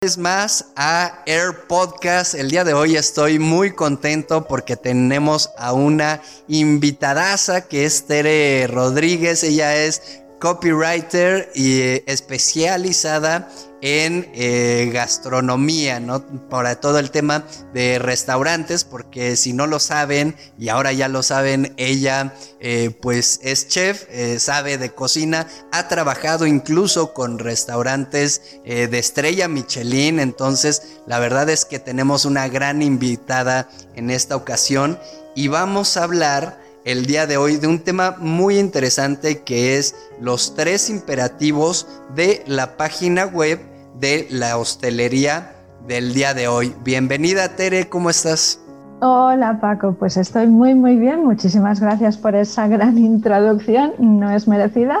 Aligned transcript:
Vez 0.00 0.16
más 0.16 0.66
a 0.76 1.24
Air 1.26 1.66
Podcast. 1.66 2.34
El 2.34 2.50
día 2.52 2.62
de 2.62 2.72
hoy 2.72 2.94
estoy 2.94 3.40
muy 3.40 3.72
contento 3.72 4.46
porque 4.46 4.76
tenemos 4.76 5.50
a 5.58 5.72
una 5.72 6.22
invitadaza 6.46 7.66
que 7.66 7.84
es 7.84 8.06
Tere 8.06 8.68
Rodríguez. 8.68 9.42
Ella 9.42 9.74
es 9.74 10.22
copywriter 10.38 11.50
y 11.52 11.80
especializada 12.08 13.50
en 13.80 14.28
eh, 14.34 14.90
gastronomía, 14.92 16.00
¿no? 16.00 16.24
Para 16.48 16.80
todo 16.80 16.98
el 16.98 17.10
tema 17.10 17.44
de 17.72 17.98
restaurantes, 17.98 18.84
porque 18.84 19.36
si 19.36 19.52
no 19.52 19.66
lo 19.66 19.78
saben, 19.78 20.36
y 20.58 20.68
ahora 20.68 20.92
ya 20.92 21.08
lo 21.08 21.22
saben, 21.22 21.74
ella 21.76 22.34
eh, 22.60 22.90
pues 23.00 23.40
es 23.42 23.68
chef, 23.68 24.04
eh, 24.10 24.38
sabe 24.40 24.78
de 24.78 24.90
cocina, 24.90 25.46
ha 25.72 25.88
trabajado 25.88 26.46
incluso 26.46 27.14
con 27.14 27.38
restaurantes 27.38 28.42
de 28.64 28.98
estrella 28.98 29.48
Michelin, 29.48 30.20
entonces 30.20 30.82
la 31.06 31.18
verdad 31.18 31.48
es 31.48 31.64
que 31.64 31.78
tenemos 31.78 32.24
una 32.24 32.48
gran 32.48 32.82
invitada 32.82 33.68
en 33.94 34.10
esta 34.10 34.36
ocasión 34.36 34.98
y 35.34 35.48
vamos 35.48 35.96
a 35.96 36.04
hablar 36.04 36.58
el 36.84 37.04
día 37.04 37.26
de 37.26 37.36
hoy 37.36 37.56
de 37.58 37.66
un 37.66 37.80
tema 37.80 38.16
muy 38.18 38.58
interesante 38.58 39.42
que 39.42 39.76
es 39.76 39.94
los 40.20 40.54
tres 40.54 40.88
imperativos 40.88 41.86
de 42.14 42.42
la 42.46 42.78
página 42.78 43.26
web 43.26 43.60
de 44.00 44.26
la 44.30 44.58
hostelería 44.58 45.54
del 45.86 46.14
día 46.14 46.34
de 46.34 46.48
hoy. 46.48 46.74
Bienvenida 46.84 47.56
Tere, 47.56 47.88
¿cómo 47.88 48.10
estás? 48.10 48.60
Hola 49.00 49.58
Paco, 49.60 49.94
pues 49.96 50.16
estoy 50.16 50.48
muy 50.48 50.74
muy 50.74 50.96
bien, 50.96 51.24
muchísimas 51.24 51.80
gracias 51.80 52.16
por 52.16 52.34
esa 52.34 52.66
gran 52.66 52.98
introducción, 52.98 53.92
no 53.98 54.30
es 54.30 54.48
merecida, 54.48 55.00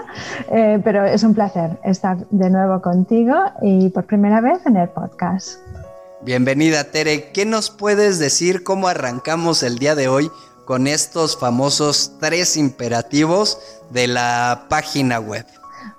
eh, 0.52 0.80
pero 0.84 1.04
es 1.04 1.22
un 1.24 1.34
placer 1.34 1.78
estar 1.84 2.16
de 2.30 2.50
nuevo 2.50 2.80
contigo 2.80 3.34
y 3.60 3.88
por 3.88 4.04
primera 4.06 4.40
vez 4.40 4.64
en 4.66 4.76
el 4.76 4.88
podcast. 4.88 5.58
Bienvenida 6.22 6.84
Tere, 6.84 7.30
¿qué 7.32 7.44
nos 7.44 7.70
puedes 7.70 8.18
decir 8.18 8.62
cómo 8.62 8.88
arrancamos 8.88 9.62
el 9.62 9.78
día 9.78 9.94
de 9.94 10.08
hoy 10.08 10.30
con 10.64 10.86
estos 10.86 11.36
famosos 11.36 12.12
tres 12.20 12.56
imperativos 12.56 13.58
de 13.90 14.06
la 14.06 14.66
página 14.68 15.18
web? 15.18 15.44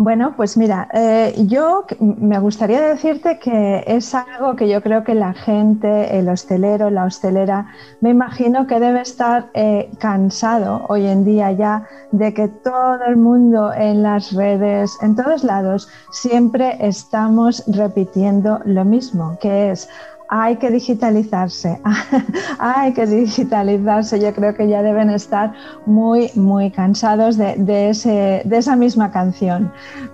Bueno, 0.02 0.33
pues 0.38 0.55
mira, 0.55 0.88
eh, 0.94 1.36
yo 1.45 1.86
me 2.00 2.39
gustaría 2.39 2.80
decirte 2.80 3.38
que 3.38 3.83
es 3.86 4.16
algo 4.16 4.56
que 4.56 4.69
yo 4.69 4.81
creo 4.81 5.03
que 5.03 5.14
la 5.14 5.33
gente, 5.33 6.17
el 6.17 6.30
hostelero, 6.30 6.89
la 6.89 7.03
hostelera, 7.03 7.67
me 8.00 8.11
imagino 8.11 8.66
que 8.66 8.80
debe 8.80 9.02
estar 9.02 9.50
eh, 9.53 9.91
cansado 10.00 10.86
hoy 10.88 11.06
en 11.06 11.25
día 11.25 11.52
ya 11.52 11.86
de 12.14 12.33
que 12.33 12.47
todo 12.47 13.03
el 13.06 13.17
mundo 13.17 13.73
en 13.73 14.02
las 14.02 14.31
redes, 14.31 14.97
en 15.02 15.17
todos 15.17 15.44
lados, 15.44 15.89
siempre 16.11 16.78
estamos 16.80 17.61
repitiendo 17.67 18.61
lo 18.63 18.86
mismo, 18.86 19.38
que 19.41 19.72
es 19.72 19.89
hay 20.30 20.58
que 20.58 20.69
digitalizarse, 20.69 21.81
hay 22.59 22.94
que 22.94 23.05
digitalizarse. 23.08 24.19
Yo 24.19 24.33
creo 24.33 24.53
que 24.53 24.67
ya 24.67 24.83
deben 24.83 25.09
estar 25.09 25.53
muy, 25.88 26.30
muy 26.35 26.69
cansados 26.69 27.35
de, 27.35 27.89
esa 27.89 28.75
misma 28.75 29.11
canción. 29.11 29.72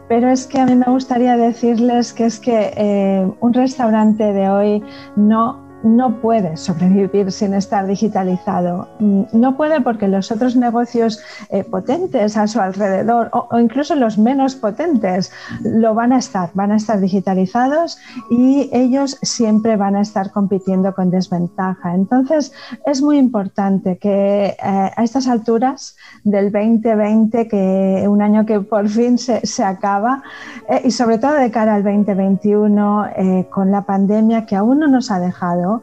Pero 0.08 0.30
es 0.30 0.48
que 0.48 0.60
a 0.60 0.66
mí 0.66 0.76
me 0.76 0.86
gustaría 0.86 1.36
decirles 1.36 2.14
que 2.14 2.26
es 2.26 2.40
que 2.40 2.74
eh, 2.78 3.28
un 3.42 3.54
restaurante 3.54 4.24
de 4.24 4.50
hoy 4.50 4.84
no 5.18 5.65
no 5.86 6.20
puede 6.20 6.58
sobrevivir 6.58 7.32
sin 7.32 7.54
estar 7.54 7.86
digitalizado. 7.86 8.90
No 9.00 9.56
puede 9.56 9.82
porque 9.82 10.08
los 10.08 10.32
otros 10.32 10.56
negocios 10.56 11.22
eh, 11.50 11.64
potentes 11.64 12.36
a 12.36 12.48
su 12.48 12.60
alrededor 12.60 13.30
o, 13.32 13.48
incluso 13.60 13.96
los 13.96 14.18
menos 14.18 14.56
potentes 14.56 15.32
lo 15.64 15.94
van 15.94 16.12
a 16.12 16.18
estar, 16.18 16.50
van 16.54 16.72
a 16.72 16.78
estar 16.78 17.00
digitalizados 17.00 18.00
y 18.30 18.70
ellos 18.74 19.18
siempre 19.22 19.76
van 19.76 19.96
a 19.96 20.02
estar 20.02 20.32
compitiendo 20.32 20.94
con 20.96 21.12
desventaja. 21.12 21.94
Entonces 21.94 22.52
es 22.86 23.02
muy 23.02 23.18
importante 23.18 23.98
que 23.98 24.46
eh, 24.48 24.58
a 24.60 25.04
estas 25.04 25.28
alturas 25.28 25.96
del 26.24 26.52
2020, 26.52 27.48
que 27.48 28.06
un 28.08 28.22
año 28.22 28.46
que 28.46 28.60
por 28.60 28.90
fin 28.90 29.18
se, 29.18 29.64
acaba, 29.64 30.24
eh, 30.70 30.82
y 30.86 30.92
sobre 30.92 31.20
todo 31.20 31.34
de 31.34 31.52
cara 31.52 31.76
al 31.76 31.84
2021 31.84 33.08
eh, 33.16 33.48
con 33.52 33.72
la 33.72 33.84
pandemia 33.84 34.46
que 34.46 34.56
aún 34.56 34.80
no 34.80 34.88
nos 34.88 35.12
ha 35.12 35.20
dejado, 35.20 35.75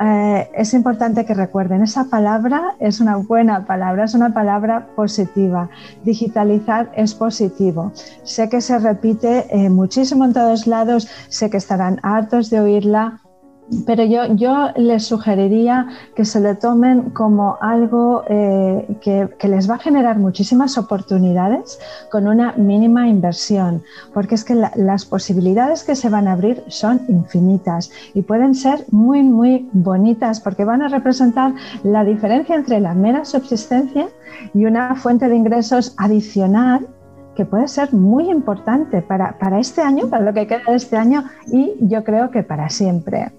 eh, 0.00 0.50
es 0.54 0.74
importante 0.74 1.24
que 1.24 1.34
recuerden, 1.34 1.82
esa 1.82 2.04
palabra 2.04 2.74
es 2.80 3.00
una 3.00 3.16
buena 3.16 3.64
palabra, 3.64 4.04
es 4.04 4.14
una 4.14 4.34
palabra 4.34 4.88
positiva. 4.96 5.68
Digitalizar 6.04 6.90
es 6.96 7.14
positivo. 7.14 7.92
Sé 8.24 8.48
que 8.48 8.60
se 8.60 8.78
repite 8.78 9.46
eh, 9.50 9.70
muchísimo 9.70 10.24
en 10.24 10.32
todos 10.32 10.66
lados, 10.66 11.08
sé 11.28 11.48
que 11.48 11.58
estarán 11.58 12.00
hartos 12.02 12.50
de 12.50 12.60
oírla, 12.60 13.20
pero 13.86 14.04
yo, 14.04 14.34
yo, 14.34 14.68
les 14.76 15.06
sugeriría 15.06 15.88
que 16.14 16.24
se 16.24 16.38
lo 16.40 16.54
tomen 16.56 17.10
como 17.10 17.56
algo 17.62 18.22
eh, 18.28 18.98
que, 19.00 19.28
que, 19.38 19.48
les 19.48 19.68
va 19.68 19.76
a 19.76 19.78
generar 19.78 20.18
muchísimas 20.18 20.76
oportunidades 20.76 21.78
con 22.10 22.26
una 22.26 22.52
mínima 22.52 23.08
inversión, 23.08 23.82
porque 24.12 24.34
es 24.34 24.44
que 24.44 24.54
la, 24.54 24.70
las 24.76 25.06
posibilidades 25.06 25.82
que 25.82 25.96
se 25.96 26.10
van 26.10 26.28
a 26.28 26.32
abrir 26.32 26.62
son 26.68 27.00
infinitas 27.08 27.90
y 28.12 28.22
pueden 28.22 28.54
ser 28.54 28.84
muy, 28.90 29.22
muy 29.22 29.68
bonitas 29.72 30.40
porque 30.40 30.64
van 30.64 30.82
a 30.82 30.88
representar 30.88 31.54
la 31.84 32.04
diferencia 32.04 32.56
entre 32.56 32.80
la 32.80 32.92
mera 32.92 33.24
subsistencia 33.24 34.08
y 34.52 34.66
una 34.66 34.94
fuente 34.94 35.28
de 35.28 35.36
ingresos 35.36 35.94
adicional 35.96 36.86
que 37.34 37.46
puede 37.46 37.66
ser 37.66 37.92
muy 37.94 38.30
importante 38.30 39.02
para, 39.02 39.38
para 39.38 39.58
este 39.58 39.80
año, 39.80 40.08
para 40.08 40.24
lo 40.24 40.34
que 40.34 40.46
queda 40.46 40.62
de 40.68 40.76
este 40.76 40.96
año 40.96 41.24
y 41.46 41.74
yo 41.80 42.04
creo 42.04 42.30
que 42.30 42.42
para 42.42 42.68
siempre. 42.68 43.32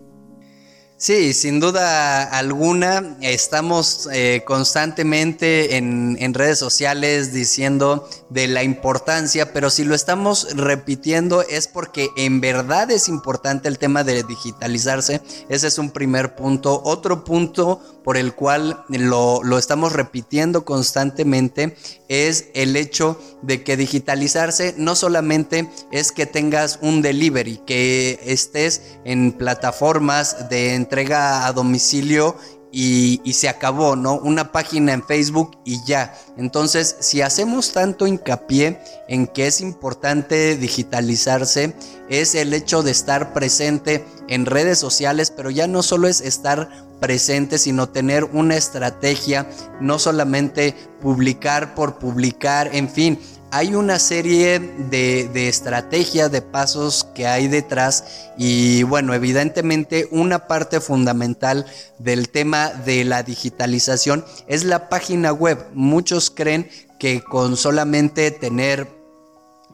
Sí, 0.98 1.34
sin 1.34 1.60
duda 1.60 2.24
alguna, 2.24 3.18
estamos 3.20 4.08
eh, 4.14 4.44
constantemente 4.46 5.76
en, 5.76 6.16
en, 6.22 6.34
redes 6.34 6.58
sociales 6.58 7.34
diciendo 7.34 8.08
de 8.30 8.48
la 8.48 8.64
importancia, 8.64 9.52
pero 9.52 9.70
si 9.70 9.84
lo 9.84 9.94
estamos 9.94 10.56
repitiendo 10.56 11.42
es 11.42 11.68
porque 11.68 12.08
en 12.16 12.40
verdad 12.40 12.92
es 12.92 13.10
importante 13.10 13.68
el 13.68 13.78
tema 13.78 14.06
de 14.06 14.24
digitalizarse. 14.24 15.22
Ese 15.50 15.68
es 15.68 15.78
un 15.80 15.92
primer 15.92 16.34
punto. 16.38 16.82
Otro 16.86 17.26
punto 17.26 17.82
por 18.06 18.18
el 18.18 18.36
cual 18.36 18.86
lo, 18.88 19.42
lo 19.44 19.58
estamos 19.58 19.92
repitiendo 19.92 20.64
constantemente 20.64 21.76
es 22.08 22.50
el 22.54 22.76
hecho 22.76 23.20
de 23.42 23.64
que 23.64 23.78
digitalizarse 23.78 24.76
no 24.78 24.96
solamente 24.96 25.68
es 25.92 26.12
que 26.12 26.28
tengas 26.28 26.78
un 26.84 27.02
delivery, 27.02 27.62
que 27.66 28.20
estés 28.24 29.00
en 29.06 29.32
plataformas 29.32 30.50
de 30.50 30.76
entrega 30.76 31.48
a 31.48 31.52
domicilio 31.52 32.38
y, 32.72 33.22
y, 33.24 33.34
se 33.34 33.48
acabó, 33.48 33.96
¿no? 33.96 34.16
Una 34.16 34.52
página 34.52 34.92
en 34.92 35.02
Facebook 35.02 35.58
y 35.64 35.84
ya. 35.86 36.14
Entonces, 36.38 36.98
si 37.00 37.22
hacemos 37.22 37.72
tanto 37.72 38.06
hincapié 38.06 38.82
en 39.08 39.28
que 39.28 39.48
es 39.48 39.62
importante 39.62 40.58
digitalizarse, 40.58 41.74
es 42.10 42.36
el 42.36 42.54
hecho 42.54 42.84
de 42.84 42.92
estar 42.92 43.34
presente 43.34 44.06
en 44.28 44.46
redes 44.46 44.80
sociales, 44.80 45.32
pero 45.32 45.50
ya 45.50 45.68
no 45.68 45.84
solo 45.84 46.08
es 46.08 46.22
estar 46.22 46.70
presente, 47.00 47.58
sino 47.58 47.90
tener 47.90 48.24
una 48.24 48.56
estrategia, 48.56 49.48
no 49.82 50.00
solamente 50.00 50.76
publicar 51.02 51.76
por 51.76 52.00
publicar, 52.00 52.70
en 52.74 52.90
fin, 52.90 53.20
hay 53.52 53.74
una 53.74 54.00
serie 54.00 54.60
de, 54.60 55.30
de, 55.32 55.48
estrategias, 55.48 56.32
de 56.32 56.42
pasos 56.42 57.08
que 57.16 57.26
hay 57.26 57.48
detrás 57.48 58.32
y 58.38 58.84
bueno, 58.84 59.14
evidentemente 59.14 60.10
una 60.12 60.48
parte 60.48 60.82
fundamental 60.82 61.66
del 61.98 62.30
tema 62.30 62.72
de 62.72 63.06
la 63.06 63.24
digitalización 63.24 64.26
es 64.48 64.66
la 64.66 64.90
página 64.90 65.32
web. 65.32 65.68
Muchos 65.74 66.32
creen 66.32 66.70
que 67.00 67.24
con 67.24 67.56
solamente 67.56 68.32
tener 68.32 68.90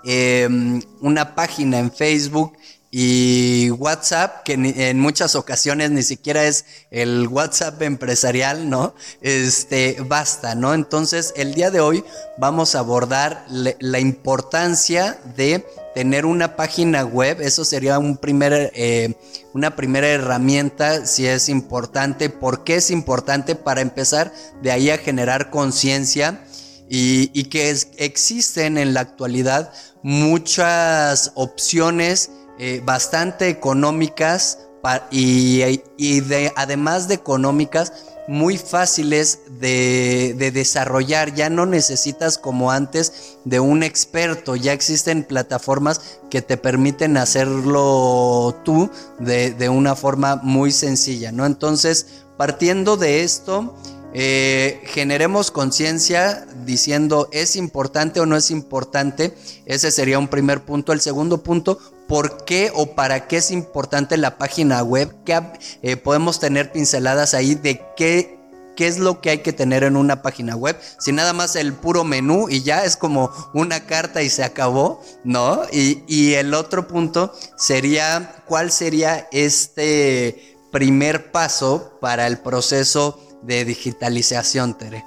eh, 0.06 0.48
una 1.00 1.36
página 1.36 1.80
en 1.80 1.92
Facebook 1.92 2.54
y 2.94 3.70
WhatsApp, 3.72 4.44
que 4.44 4.54
en 4.54 5.00
muchas 5.00 5.36
ocasiones 5.36 5.92
ni 5.92 6.04
siquiera 6.04 6.44
es 6.44 6.66
el 6.92 7.26
WhatsApp 7.30 7.82
empresarial, 7.84 8.70
¿no? 8.70 8.94
Este, 9.22 9.96
basta, 10.06 10.56
¿no? 10.56 10.74
Entonces, 10.74 11.34
el 11.38 11.54
día 11.54 11.72
de 11.72 11.80
hoy 11.80 12.04
vamos 12.38 12.76
a 12.76 12.80
abordar 12.80 13.46
la 13.50 14.00
importancia 14.00 15.18
de 15.38 15.66
tener 15.96 16.26
una 16.26 16.58
página 16.58 17.06
web, 17.06 17.42
eso 17.42 17.64
sería 17.64 17.98
un 17.98 18.18
primer, 18.18 18.72
eh, 18.76 19.16
una 19.54 19.76
primera 19.78 20.08
herramienta 20.08 21.06
si 21.06 21.26
es 21.28 21.48
importante. 21.48 22.30
¿Por 22.30 22.66
qué 22.66 22.76
es 22.76 22.92
importante? 22.92 23.56
Para 23.56 23.80
empezar 23.80 24.34
de 24.62 24.72
ahí 24.72 24.90
a 24.90 24.98
generar 24.98 25.50
conciencia 25.50 26.44
y, 26.94 27.46
que 27.46 27.70
existen 27.98 28.78
en 28.78 28.94
la 28.94 29.00
actualidad 29.00 29.72
muchas 30.04 31.32
opciones 31.36 32.32
eh, 32.60 32.82
bastante 32.84 33.50
económicas 33.50 34.60
y, 35.12 36.20
de, 36.22 36.52
además 36.56 37.08
de 37.08 37.16
económicas, 37.16 37.94
muy 38.28 38.58
fáciles 38.58 39.40
de, 39.60 40.52
desarrollar. 40.54 41.34
Ya 41.34 41.50
no 41.50 41.66
necesitas 41.66 42.38
como 42.38 42.72
antes 42.72 43.38
de 43.46 43.60
un 43.60 43.84
experto. 43.84 44.56
Ya 44.56 44.74
existen 44.74 45.24
plataformas 45.24 46.20
que 46.30 46.42
te 46.42 46.58
permiten 46.58 47.18
hacerlo 47.18 48.56
tú 48.64 48.90
de, 49.20 49.52
de 49.52 49.70
una 49.70 49.96
forma 49.96 50.38
muy 50.38 50.72
sencilla, 50.72 51.32
¿no? 51.32 51.46
Entonces, 51.46 52.24
partiendo 52.38 52.98
de 52.98 53.24
esto, 53.24 53.76
eh, 54.14 54.82
generemos 54.86 55.52
conciencia 55.52 56.46
diciendo 56.66 57.30
es 57.32 57.56
importante 57.56 58.20
o 58.20 58.26
no 58.26 58.36
es 58.36 58.52
importante. 58.52 59.34
Ese 59.66 59.92
sería 59.92 60.20
un 60.20 60.28
primer 60.28 60.64
punto. 60.64 60.92
El 60.92 61.02
segundo 61.02 61.44
punto, 61.44 61.80
¿por 62.08 62.44
qué 62.44 62.72
o 62.76 62.96
para 62.96 63.28
qué 63.28 63.38
es 63.38 63.52
importante 63.52 64.18
la 64.18 64.38
página 64.38 64.84
web? 64.84 65.14
¿Qué, 65.26 65.42
eh, 65.82 65.98
podemos 65.98 66.40
tener 66.40 66.72
pinceladas 66.72 67.34
ahí 67.34 67.56
de 67.56 67.82
qué, 67.96 68.38
qué 68.76 68.88
es 68.88 69.00
lo 69.00 69.22
que 69.22 69.30
hay 69.30 69.38
que 69.40 69.54
tener 69.54 69.84
en 69.84 69.96
una 69.96 70.22
página 70.22 70.56
web. 70.56 70.78
Si 71.00 71.12
nada 71.14 71.34
más 71.34 71.56
el 71.56 71.74
puro 71.74 72.04
menú 72.04 72.50
y 72.50 72.64
ya 72.64 72.84
es 72.84 72.98
como 72.98 73.32
una 73.54 73.86
carta 73.86 74.22
y 74.22 74.30
se 74.30 74.44
acabó, 74.44 75.02
¿no? 75.24 75.62
Y, 75.72 76.04
y 76.08 76.34
el 76.34 76.54
otro 76.54 76.88
punto 76.88 77.34
sería, 77.58 78.44
¿cuál 78.46 78.72
sería 78.72 79.28
este 79.32 80.58
primer 80.72 81.32
paso 81.32 81.98
para 82.02 82.28
el 82.28 82.40
proceso? 82.40 83.20
De 83.42 83.66
digitalización, 83.66 84.78
Tere. 84.78 85.04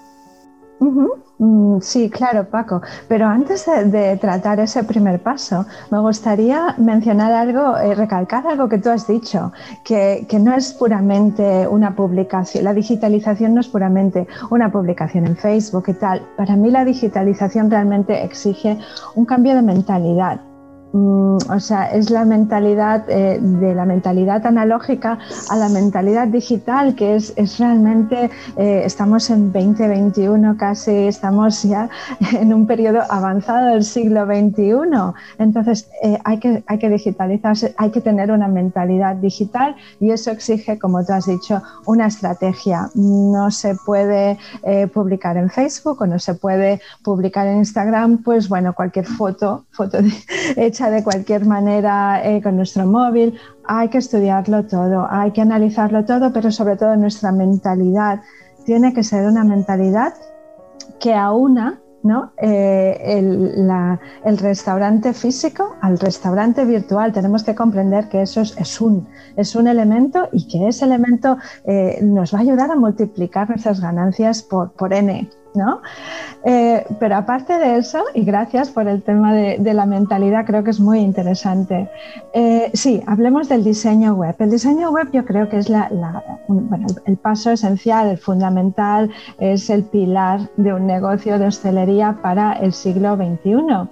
Mm, 1.39 1.81
sí, 1.81 2.11
claro, 2.11 2.49
Paco. 2.49 2.81
Pero 3.09 3.27
antes 3.27 3.67
de, 3.67 4.17
tratar 4.17 4.61
ese 4.61 4.85
primer 4.85 5.21
paso, 5.23 5.67
me 5.91 5.99
gustaría 5.99 6.75
mencionar 6.79 7.33
algo, 7.33 7.77
eh, 7.77 7.95
recalcar 7.95 8.47
algo 8.47 8.69
que 8.69 8.79
tú 8.79 8.91
has 8.91 9.07
dicho, 9.07 9.53
que, 9.85 10.27
que, 10.29 10.39
no 10.39 10.55
es 10.55 10.73
puramente 10.73 11.67
una 11.67 11.97
publicación, 11.97 12.65
la 12.65 12.73
digitalización 12.73 13.55
no 13.55 13.61
es 13.61 13.69
puramente 13.69 14.27
una 14.51 14.71
publicación 14.71 15.27
en 15.27 15.37
Facebook 15.37 15.85
y 15.89 15.95
tal. 15.95 16.23
Para 16.37 16.57
mí 16.57 16.71
la 16.71 16.85
digitalización 16.85 17.71
realmente 17.71 18.23
exige 18.23 18.79
un 19.15 19.25
cambio 19.25 19.55
de 19.55 19.63
mentalidad 19.63 20.41
Mm, 20.95 21.39
o 21.51 21.59
sea, 21.59 21.91
es 21.91 22.09
la 22.11 22.25
mentalidad 22.25 23.11
eh, 23.11 23.41
de 23.41 23.75
la 23.75 23.85
mentalidad 23.85 24.47
analógica 24.47 25.19
a 25.51 25.57
la 25.57 25.69
mentalidad 25.69 26.29
digital, 26.29 26.95
que 26.95 27.17
es, 27.17 27.33
es 27.35 27.59
realmente, 27.59 28.31
eh, 28.57 28.83
estamos 28.85 29.29
en 29.31 29.53
2021 29.53 30.57
casi, 30.57 30.93
estamos 31.09 31.65
ya 31.65 31.91
en 32.33 32.55
un 32.55 32.69
periodo 32.69 33.01
avanzado 33.11 33.71
del 33.71 33.83
siglo 33.83 34.25
XXI. 34.25 34.73
Entonces, 35.39 35.91
eh, 36.01 36.17
hay, 36.23 36.39
que, 36.39 36.63
hay 36.69 36.79
que 36.79 36.89
digitalizarse, 36.89 37.75
hay 37.77 37.91
que 37.91 38.01
tener 38.01 38.31
una 38.31 38.47
mentalidad 38.47 39.17
digital 39.17 39.75
y 39.99 40.11
eso 40.11 40.31
exige, 40.31 40.79
como 40.79 41.05
tú 41.05 41.13
has 41.13 41.27
dicho, 41.27 41.61
una 41.87 42.07
estrategia. 42.07 42.89
No 42.95 43.51
se 43.51 43.75
puede 43.85 44.39
publicar 44.93 45.37
en 45.37 45.51
Facebook 45.51 46.03
o 46.03 46.07
no 46.07 46.21
se 46.21 46.35
puede 46.35 46.81
publicar 47.03 47.49
en 47.49 47.59
Instagram, 47.59 48.19
pues 48.19 48.49
bueno, 48.49 48.75
cualquier 48.75 49.07
foto, 49.07 49.65
foto 49.73 49.99
hecha 50.57 50.84
de 50.91 51.03
cualquier 51.03 51.47
manera 51.47 52.21
eh, 52.25 52.43
con 52.43 52.57
nuestro 52.57 52.87
móvil. 52.87 53.39
Hay 53.67 53.89
que 53.89 53.99
estudiarlo 53.99 54.65
todo, 54.65 55.07
hay 55.11 55.33
que 55.33 55.41
analizarlo 55.41 56.05
todo, 56.05 56.33
pero 56.33 56.51
sobre 56.51 56.77
todo 56.77 56.97
nuestra 56.97 57.33
mentalidad 57.33 58.21
tiene 58.65 58.93
que 58.93 59.03
ser 59.03 59.27
una 59.27 59.45
mentalidad 59.45 60.15
que 61.01 61.15
aúna 61.15 61.81
¿no? 62.05 62.33
Eh, 62.37 63.19
el, 64.25 64.39
restaurante 64.39 65.15
físico 65.15 65.75
al 65.81 65.99
restaurante 65.99 66.65
virtual. 66.67 67.13
Tenemos 67.13 67.43
que 67.43 67.55
comprender 67.55 68.09
que 68.09 68.21
eso 68.21 68.43
es, 68.43 68.81
un, 68.81 69.09
es 69.37 69.57
un 69.57 69.67
elemento 69.67 70.29
y 70.31 70.47
que 70.47 70.69
ese 70.69 70.85
elemento 70.85 71.39
eh, 71.65 72.01
nos 72.03 72.35
va 72.35 72.39
a 72.39 72.43
ayudar 72.43 72.71
a 72.71 72.77
multiplicar 72.77 73.49
nuestras 73.49 73.81
ganancias 73.81 74.43
por, 74.43 74.73
por 74.73 74.93
N. 74.93 75.31
¿no? 75.55 75.81
Eh, 76.45 76.85
pero 76.99 77.17
aparte 77.17 77.59
de 77.59 77.79
eso, 77.79 78.03
y 78.15 78.25
gracias 78.25 78.71
por 78.71 78.87
el 78.89 79.03
tema 79.03 79.33
de, 79.33 79.75
la 79.75 79.87
mentalidad, 79.87 80.45
creo 80.45 80.63
que 80.63 80.71
es 80.71 80.81
muy 80.81 81.01
interesante. 81.01 81.89
Eh, 82.33 82.71
sí, 82.75 83.03
hablemos 83.07 83.49
del 83.49 83.65
diseño 83.65 84.15
web. 84.15 84.35
El 84.39 84.51
diseño 84.51 84.91
web 84.91 85.09
yo 85.13 85.25
creo 85.25 85.49
que 85.49 85.59
es 85.59 85.71
el 85.71 87.17
paso 87.17 87.51
esencial, 87.51 88.09
el 88.09 88.19
fundamental, 88.19 89.11
es 89.39 89.71
el 89.71 89.85
pilar 89.85 90.51
de 90.57 90.75
un 90.75 90.87
negocio 90.87 91.39
de 91.39 91.47
hostelería 91.47 92.19
para 92.23 92.53
el 92.55 92.73
siglo 92.73 93.17
XXI. 93.17 93.89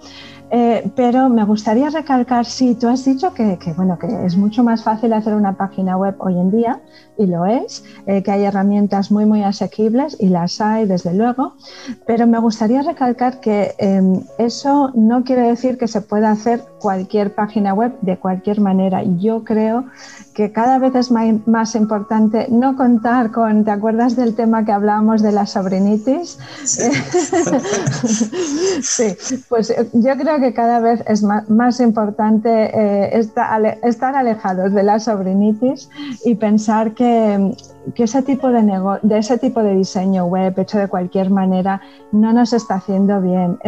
Eh, 0.55 0.93
pero 0.95 1.31
me 1.31 1.45
gustaría 1.45 1.89
recalcar, 1.89 2.45
sí, 2.45 2.75
tú 2.75 2.87
has 2.87 3.03
dicho 3.07 3.33
que, 3.33 3.57
bueno, 3.75 3.99
que 3.99 4.27
es 4.27 4.37
mucho 4.37 4.63
más 4.63 4.85
fácil 4.85 5.15
hacer 5.15 5.35
una 5.35 5.57
página 5.57 5.97
web 5.97 6.15
hoy 6.19 6.39
en 6.39 6.51
día, 6.51 6.79
y 7.23 7.27
lo 7.27 7.47
es, 7.47 7.83
eh, 8.07 8.23
que 8.23 8.31
hay 8.31 8.45
herramientas 8.45 9.11
muy, 9.11 9.25
muy 9.25 9.43
asequibles, 9.43 10.17
y 10.21 10.29
las 10.29 10.61
hay, 10.61 10.87
desde 10.87 11.15
luego, 11.15 11.55
pero 12.07 12.27
me 12.27 12.39
gustaría 12.39 12.83
recalcar 12.83 13.41
que 13.41 13.75
em, 13.79 14.21
eso 14.39 14.91
no 14.95 15.25
quiere 15.25 15.43
decir 15.43 15.79
que 15.79 15.89
se 15.89 16.03
pueda 16.03 16.31
hacer 16.31 16.63
cualquier 16.79 17.35
página 17.35 17.73
web 17.73 17.93
de 18.03 18.19
cualquier 18.19 18.61
manera. 18.61 19.03
Yo 19.05 19.45
creo 19.45 19.87
que 20.35 20.53
cada 20.53 20.79
vez 20.79 20.95
es 20.95 21.11
más, 21.11 21.75
importante 21.75 22.47
no 22.51 22.77
contar 22.77 23.31
con, 23.31 23.65
¿te 23.65 23.71
acuerdas 23.71 24.17
del 24.17 24.35
tema 24.35 24.65
que 24.65 24.73
hablábamos 24.73 25.23
de 25.23 25.33
la 25.33 25.47
sobrinitis? 25.47 26.39
Sí, 26.65 26.83
sí 28.83 29.45
pues 29.49 29.71
eh, 29.71 29.89
yo 29.93 30.17
creo 30.17 30.41
que 30.41 30.43
que 30.43 30.53
cada 30.53 30.81
vez 30.81 31.03
es 31.07 31.23
más, 31.23 31.81
importante 31.81 32.51
eh, 32.51 33.11
estar 33.17 34.15
alejados 34.17 34.73
de 34.73 34.83
la 34.83 34.99
sobrinitis 34.99 35.89
y 36.25 36.35
pensar 36.35 36.95
que, 36.95 37.12
ese 37.97 38.23
tipo 38.23 38.49
de, 38.49 38.99
de 39.03 39.19
ese 39.19 39.39
tipo 39.39 39.63
de 39.63 39.75
diseño 39.75 40.27
web 40.27 40.59
hecho 40.59 40.79
de 40.79 40.89
cualquier 40.89 41.31
manera 41.31 41.81
no 42.13 42.33
nos 42.33 42.53
está 42.53 42.75
haciendo 42.75 43.21
bien. 43.21 43.59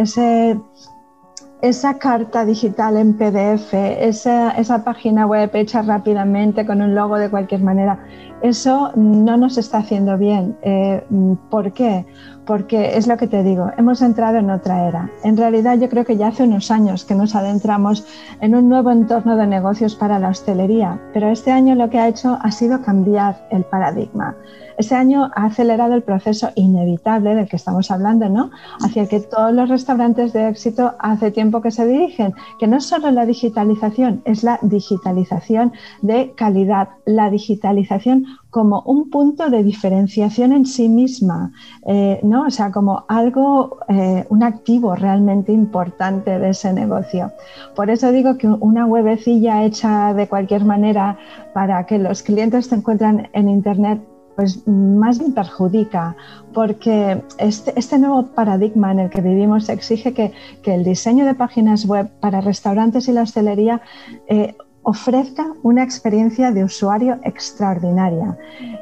Esa 1.61 1.97
carta 1.97 2.45
digital 2.45 2.97
en 2.97 3.13
PDF, 3.13 3.73
esa, 3.73 4.51
esa, 4.51 4.83
página 4.83 5.25
web 5.25 5.49
hecha 5.53 5.81
rápidamente 5.81 6.65
con 6.65 6.81
un 6.81 6.93
logo 6.93 7.17
de 7.17 7.29
cualquier 7.29 7.61
manera, 7.63 7.97
eso 8.41 8.91
no 8.95 9.37
nos 9.37 9.57
está 9.57 9.79
haciendo 9.79 10.17
bien. 10.17 10.57
Eh, 10.61 11.03
¿Por 11.49 11.71
qué? 11.73 12.05
porque 12.45 12.97
es 12.97 13.07
lo 13.07 13.17
que 13.17 13.27
te 13.27 13.43
digo, 13.43 13.71
hemos 13.77 14.01
entrado 14.01 14.37
en 14.37 14.49
otra 14.49 14.87
era. 14.87 15.09
En 15.23 15.37
realidad 15.37 15.77
yo 15.79 15.89
creo 15.89 16.05
que 16.05 16.17
ya 16.17 16.27
hace 16.27 16.43
unos 16.43 16.71
años 16.71 17.05
que 17.05 17.15
nos 17.15 17.35
adentramos 17.35 18.05
en 18.41 18.55
un 18.55 18.69
nuevo 18.69 18.91
entorno 18.91 19.35
de 19.35 19.47
negocios 19.47 19.95
para 19.95 20.19
la 20.19 20.29
hostelería, 20.29 20.99
pero 21.13 21.29
este 21.29 21.51
año 21.51 21.75
lo 21.75 21.89
que 21.89 21.99
ha 21.99 22.07
hecho 22.07 22.37
ha 22.41 22.51
sido 22.51 22.81
cambiar 22.81 23.47
el 23.51 23.63
paradigma. 23.63 24.35
Este 24.77 24.93
año 24.93 25.31
ha 25.35 25.45
acelerado 25.45 25.93
el 25.93 26.03
proceso 26.03 26.49
inevitable 26.55 27.33
del 27.33 27.47
que 27.47 27.55
estamos 27.55 27.91
hablando, 27.91 28.27
¿no? 28.27 28.51
Hacia 28.83 29.03
el 29.03 29.07
que 29.07 29.21
todos 29.21 29.53
los 29.53 29.69
restaurantes 29.69 30.33
de 30.33 30.49
éxito 30.49 30.95
hace 30.99 31.31
tiempo 31.31 31.61
que 31.61 31.71
se 31.71 31.87
dirigen, 31.87 32.33
que 32.59 32.67
no 32.67 32.77
es 32.77 32.85
solo 32.85 33.09
la 33.11 33.25
digitalización, 33.25 34.21
es 34.25 34.43
la 34.43 34.59
digitalización 34.61 35.71
de 36.01 36.33
calidad, 36.35 36.89
la 37.05 37.29
digitalización 37.29 38.24
como 38.49 38.81
un 38.85 39.09
punto 39.09 39.49
de 39.49 39.63
diferenciación 39.63 40.53
en 40.53 40.65
sí 40.65 40.87
misma, 40.87 41.51
eh, 41.85 42.19
¿no? 42.23 42.43
O 42.43 42.49
sea, 42.49 42.71
como 42.71 43.05
algo, 43.07 43.79
eh, 43.89 44.25
un 44.29 44.43
activo 44.43 44.95
realmente 44.95 45.51
importante 45.51 46.39
de 46.39 46.49
ese 46.49 46.71
negocio. 46.73 47.31
Por 47.75 47.89
eso 47.89 48.11
digo 48.11 48.37
que 48.37 48.47
una 48.47 48.85
webecilla 48.85 49.63
hecha 49.63 50.13
de 50.13 50.27
cualquier 50.27 50.65
manera 50.65 51.17
para 51.53 51.85
que 51.85 51.97
los 51.97 52.21
clientes 52.21 52.67
se 52.67 52.75
encuentran 52.75 53.29
en 53.33 53.49
Internet 53.49 54.01
pues 54.35 54.67
más 54.67 55.19
bien 55.19 55.33
perjudica, 55.33 56.15
porque 56.53 57.21
este, 57.37 57.73
este, 57.77 57.97
nuevo 57.97 58.27
paradigma 58.27 58.91
en 58.91 58.99
el 58.99 59.09
que 59.09 59.21
vivimos 59.21 59.69
exige 59.69 60.13
que, 60.13 60.33
el 60.65 60.83
diseño 60.83 61.25
de 61.25 61.33
páginas 61.33 61.85
web 61.85 62.09
para 62.19 62.41
restaurantes 62.41 63.07
y 63.07 63.13
la 63.13 63.21
hostelería 63.21 63.81
eh, 64.27 64.55
ofrezca 64.85 65.53
una 65.63 65.83
experiencia 65.83 66.51
de 66.51 66.63
usuario 66.63 67.19
extraordinaria. 67.23 68.37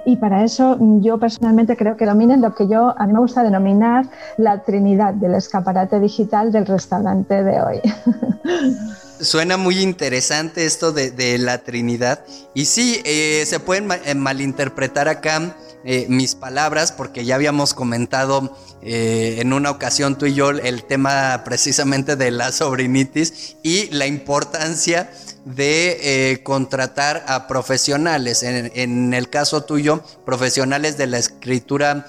Y 0.05 0.17
para 0.17 0.43
eso 0.43 0.77
yo 1.01 1.17
personalmente 1.17 1.77
creo 1.77 1.95
que 1.95 2.05
dominen 2.05 2.41
lo 2.41 2.53
que 2.53 2.67
yo 2.67 2.93
a 2.97 3.07
mí 3.07 3.13
me 3.13 3.19
gusta 3.19 3.41
denominar 3.41 4.05
la 4.37 4.61
trinidad 4.63 5.13
del 5.13 5.35
escaparate 5.35 5.99
digital 5.99 6.51
del 6.51 6.65
restaurante 6.65 7.43
de 7.43 7.61
hoy. 7.61 7.81
Suena 9.21 9.55
muy 9.55 9.79
interesante 9.79 10.65
esto 10.65 10.91
de, 10.91 11.37
la 11.37 11.59
Trinidad. 11.59 12.25
Y 12.53 12.65
sí, 12.65 13.01
eh, 13.05 13.45
se 13.45 13.61
pueden 13.61 13.87
eh, 14.05 14.15
malinterpretar 14.15 15.07
acá 15.07 15.55
eh, 15.85 16.05
mis 16.07 16.35
palabras, 16.35 16.93
porque 16.93 17.25
ya 17.25 17.35
habíamos 17.35 17.73
comentado 17.73 18.55
eh, 18.81 19.39
en 19.39 19.51
una 19.51 19.69
ocasión 19.69 20.17
tú 20.17 20.25
y 20.25 20.33
yo 20.33 20.51
el 20.51 20.85
tema 20.85 21.41
precisamente 21.43 22.15
de 22.15 22.31
la 22.31 22.53
sobrinitis 22.53 23.57
y 23.63 23.89
la 23.91 24.07
importancia 24.07 25.09
de 25.45 26.31
eh, 26.31 26.43
contratar 26.43 27.25
a 27.27 27.47
profesionales, 27.47 28.43
en, 28.43 29.13
el 29.13 29.29
caso 29.29 29.63
tuyo, 29.63 30.01
profesionales 30.25 30.97
de 30.97 31.07
la 31.07 31.17
escritura 31.17 32.05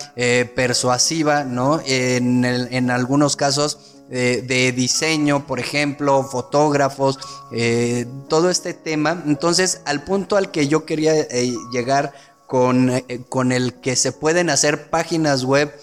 persuasiva, 0.54 1.44
¿no? 1.44 1.80
En, 1.84 2.44
en 2.44 2.90
algunos 2.90 3.36
casos 3.36 3.94
de, 4.08 4.72
diseño, 4.72 5.46
por 5.46 5.60
ejemplo, 5.60 6.22
fotógrafos, 6.24 7.18
eh, 7.52 8.06
todo 8.28 8.50
este 8.50 8.74
tema. 8.74 9.22
Entonces, 9.26 9.80
al 9.84 10.04
punto 10.04 10.36
al 10.36 10.50
que 10.50 10.68
yo 10.68 10.84
quería 10.84 11.14
eh, 11.14 11.54
llegar 11.72 12.12
con, 12.46 12.90
eh, 12.90 13.20
con, 13.28 13.52
el 13.52 13.74
que 13.74 13.96
se 13.96 14.12
pueden 14.12 14.50
hacer 14.50 14.90
páginas 14.90 15.44
web 15.44 15.74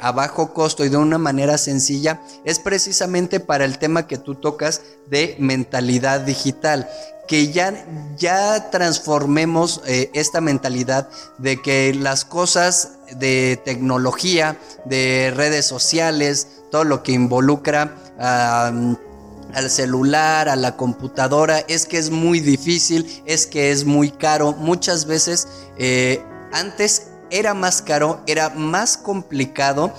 a 0.00 0.12
bajo 0.12 0.52
costo 0.52 0.84
y 0.84 0.88
de 0.88 0.96
una 0.96 1.18
manera 1.18 1.56
sencilla, 1.56 2.20
es 2.44 2.58
precisamente 2.58 3.38
para 3.38 3.64
el 3.64 3.78
tema 3.78 4.06
que 4.06 4.18
tú 4.18 4.34
tocas 4.34 4.82
de 5.08 5.36
mentalidad 5.38 6.20
digital 6.20 6.88
que 7.28 7.52
ya, 7.52 7.86
ya 8.16 8.70
transformemos 8.70 9.80
esta 9.86 10.40
mentalidad 10.40 11.08
de 11.38 11.62
que 11.62 11.94
las 11.94 12.24
cosas 12.24 12.98
de 13.16 13.60
tecnología, 13.64 14.58
de 14.84 15.32
redes 15.34 15.66
sociales, 15.66 16.48
todo 16.70 16.84
lo 16.84 17.02
que 17.02 17.12
involucra 17.12 17.96
al 18.18 19.70
celular, 19.70 20.48
a 20.48 20.56
la 20.56 20.76
computadora, 20.76 21.60
es 21.68 21.86
que 21.86 21.98
es 21.98 22.10
muy 22.10 22.40
difícil, 22.40 23.22
es 23.26 23.46
que 23.46 23.70
es 23.70 23.84
muy 23.84 24.10
caro. 24.10 24.52
Muchas 24.52 25.06
veces 25.06 25.46
eh, 25.78 26.22
antes 26.52 27.11
era 27.32 27.54
más 27.54 27.82
caro, 27.82 28.20
era 28.26 28.50
más 28.50 28.96
complicado 28.96 29.92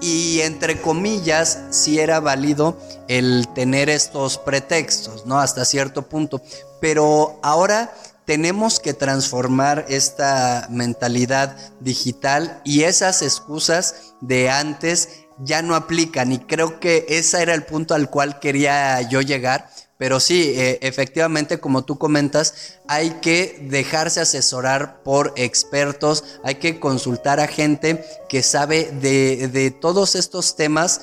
y 0.00 0.40
entre 0.40 0.80
comillas 0.80 1.58
sí 1.70 1.98
era 1.98 2.20
válido 2.20 2.78
el 3.08 3.48
tener 3.54 3.90
estos 3.90 4.38
pretextos, 4.38 5.26
¿no? 5.26 5.38
Hasta 5.38 5.64
cierto 5.64 6.08
punto. 6.08 6.40
Pero 6.80 7.38
ahora 7.42 7.92
tenemos 8.24 8.78
que 8.80 8.94
transformar 8.94 9.84
esta 9.88 10.68
mentalidad 10.70 11.56
digital 11.80 12.62
y 12.64 12.84
esas 12.84 13.22
excusas 13.22 14.14
de 14.20 14.48
antes 14.48 15.24
ya 15.42 15.62
no 15.62 15.74
aplican 15.74 16.32
y 16.32 16.38
creo 16.38 16.80
que 16.80 17.06
ese 17.08 17.42
era 17.42 17.54
el 17.54 17.64
punto 17.64 17.94
al 17.94 18.08
cual 18.08 18.38
quería 18.38 19.00
yo 19.02 19.20
llegar. 19.20 19.68
Pero 20.00 20.18
sí, 20.18 20.54
eh, 20.56 20.78
efectivamente, 20.80 21.60
como 21.60 21.84
tú 21.84 21.98
comentas, 21.98 22.78
hay 22.88 23.10
que 23.20 23.58
dejarse 23.68 24.22
asesorar 24.22 25.02
por 25.02 25.34
expertos, 25.36 26.24
hay 26.42 26.54
que 26.54 26.80
consultar 26.80 27.38
a 27.38 27.46
gente 27.46 28.02
que 28.30 28.42
sabe 28.42 28.90
de, 28.92 29.70
todos 29.78 30.14
estos 30.14 30.56
temas 30.56 31.02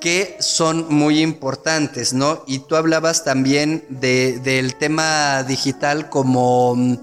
que 0.00 0.36
son 0.40 0.92
muy 0.92 1.20
importantes, 1.20 2.12
¿no? 2.12 2.42
Y 2.48 2.58
tú 2.58 2.74
hablabas 2.74 3.22
también 3.22 3.84
del 3.88 4.74
tema 4.74 5.44
digital 5.44 6.10
como 6.10 6.74
mm, 6.74 6.96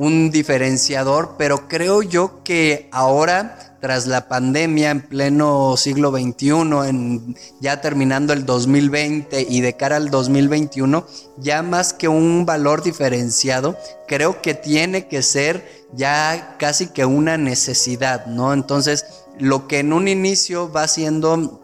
un 0.00 0.30
diferenciador, 0.30 1.34
pero 1.36 1.68
creo 1.68 2.00
yo 2.00 2.42
que 2.42 2.88
ahora 2.90 3.76
tras 3.82 4.06
la 4.06 4.28
pandemia 4.28 4.90
en 4.92 5.02
pleno 5.02 5.76
siglo 5.76 6.10
XXI, 6.10 6.48
en, 6.88 7.36
ya 7.60 7.82
terminando 7.82 8.32
el 8.32 8.46
2020 8.46 9.46
y 9.46 9.60
de 9.60 9.76
cara 9.76 9.96
al 9.96 10.10
2021, 10.10 11.06
ya 11.36 11.62
más 11.62 11.92
que 11.92 12.08
un 12.08 12.46
valor 12.46 12.82
diferenciado, 12.82 13.76
creo 14.08 14.40
que 14.40 14.54
tiene 14.54 15.06
que 15.06 15.20
ser 15.20 15.68
ya 15.92 16.56
casi 16.58 16.86
que 16.86 17.04
una 17.04 17.36
necesidad, 17.36 18.24
¿no? 18.24 18.54
Entonces, 18.54 19.04
lo 19.38 19.68
que 19.68 19.80
en 19.80 19.92
un 19.92 20.08
inicio 20.08 20.72
va 20.72 20.88
siendo 20.88 21.60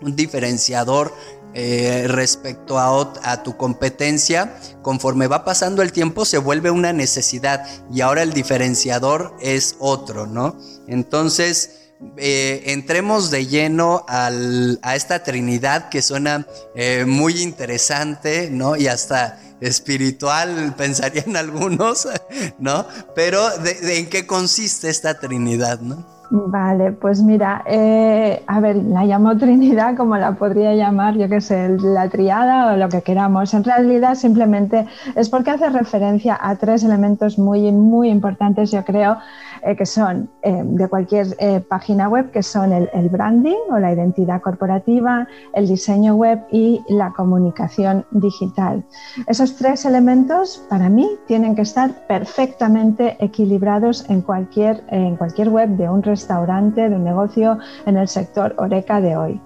un 0.00 0.14
diferenciador 0.16 1.12
eh, 1.54 2.06
respecto 2.08 2.78
a, 2.78 3.12
a, 3.22 3.42
tu 3.42 3.56
competencia, 3.56 4.54
conforme 4.82 5.26
va 5.26 5.44
pasando 5.44 5.82
el 5.82 5.92
tiempo 5.92 6.24
se 6.24 6.38
vuelve 6.38 6.70
una 6.70 6.92
necesidad 6.92 7.66
y 7.92 8.00
ahora 8.02 8.22
el 8.22 8.32
diferenciador 8.32 9.34
es 9.40 9.76
otro, 9.78 10.26
¿no? 10.26 10.56
Entonces, 10.86 11.80
eh, 12.16 12.62
entremos 12.66 13.30
de 13.30 13.46
lleno 13.46 14.06
a 14.08 14.96
esta 14.96 15.22
Trinidad 15.22 15.90
que 15.90 16.00
suena 16.00 16.46
eh, 16.74 17.04
muy 17.06 17.42
interesante, 17.42 18.48
¿no? 18.50 18.74
Y 18.76 18.86
hasta 18.86 19.38
espiritual, 19.60 20.74
pensarían 20.78 21.36
algunos, 21.36 22.08
¿no? 22.58 22.86
Pero 23.14 23.46
¿en 23.64 24.08
qué 24.08 24.26
consiste 24.26 24.88
esta 24.88 25.20
Trinidad, 25.20 25.80
¿no? 25.80 26.19
Vale, 26.32 26.92
pues 26.92 27.20
mira, 27.22 27.64
eh, 27.66 28.44
a 28.46 28.60
ver, 28.60 28.76
la 28.76 29.04
llamo 29.04 29.36
Trinidad 29.36 29.96
como 29.96 30.16
la 30.16 30.36
podría 30.36 30.72
llamar, 30.76 31.16
yo 31.16 31.28
qué 31.28 31.40
sé, 31.40 31.76
la 31.80 32.08
triada 32.08 32.72
o 32.72 32.76
lo 32.76 32.88
que 32.88 33.02
queramos. 33.02 33.52
En 33.52 33.64
realidad 33.64 34.14
simplemente 34.14 34.86
es 35.16 35.28
porque 35.28 35.50
hace 35.50 35.68
referencia 35.70 36.38
a 36.40 36.54
tres 36.56 36.84
elementos 36.84 37.36
muy, 37.36 37.72
muy 37.72 38.10
importantes, 38.10 38.70
yo 38.70 38.84
creo, 38.84 39.16
eh, 39.62 39.76
que 39.76 39.86
son 39.86 40.30
eh, 40.42 40.62
de 40.64 40.88
cualquier 40.88 41.26
página 41.68 42.08
web, 42.08 42.30
que 42.30 42.42
son 42.42 42.72
el, 42.72 43.08
branding 43.08 43.58
o 43.70 43.78
la 43.78 43.92
identidad 43.92 44.40
corporativa, 44.40 45.26
el 45.54 45.66
diseño 45.66 46.14
web 46.14 46.40
y 46.50 46.80
la 46.88 47.12
comunicación 47.12 48.04
digital. 48.10 48.84
Esos 49.26 49.56
tres 49.56 49.84
elementos 49.84 50.64
para 50.68 50.88
mí 50.88 51.08
tienen 51.26 51.54
que 51.54 51.62
estar 51.62 52.06
perfectamente 52.06 53.16
equilibrados 53.20 54.08
en 54.08 54.22
cualquier, 54.22 54.84
en 54.88 55.16
cualquier 55.16 55.48
web 55.48 55.70
de 55.70 55.88
un 55.88 56.02
restaurante, 56.02 56.88
de 56.88 56.96
un 56.96 57.04
negocio 57.04 57.58
en 57.86 57.96
el 57.96 58.08
sector 58.08 58.54
Oreca 58.58 59.00
de 59.00 59.16
hoy. 59.16 59.40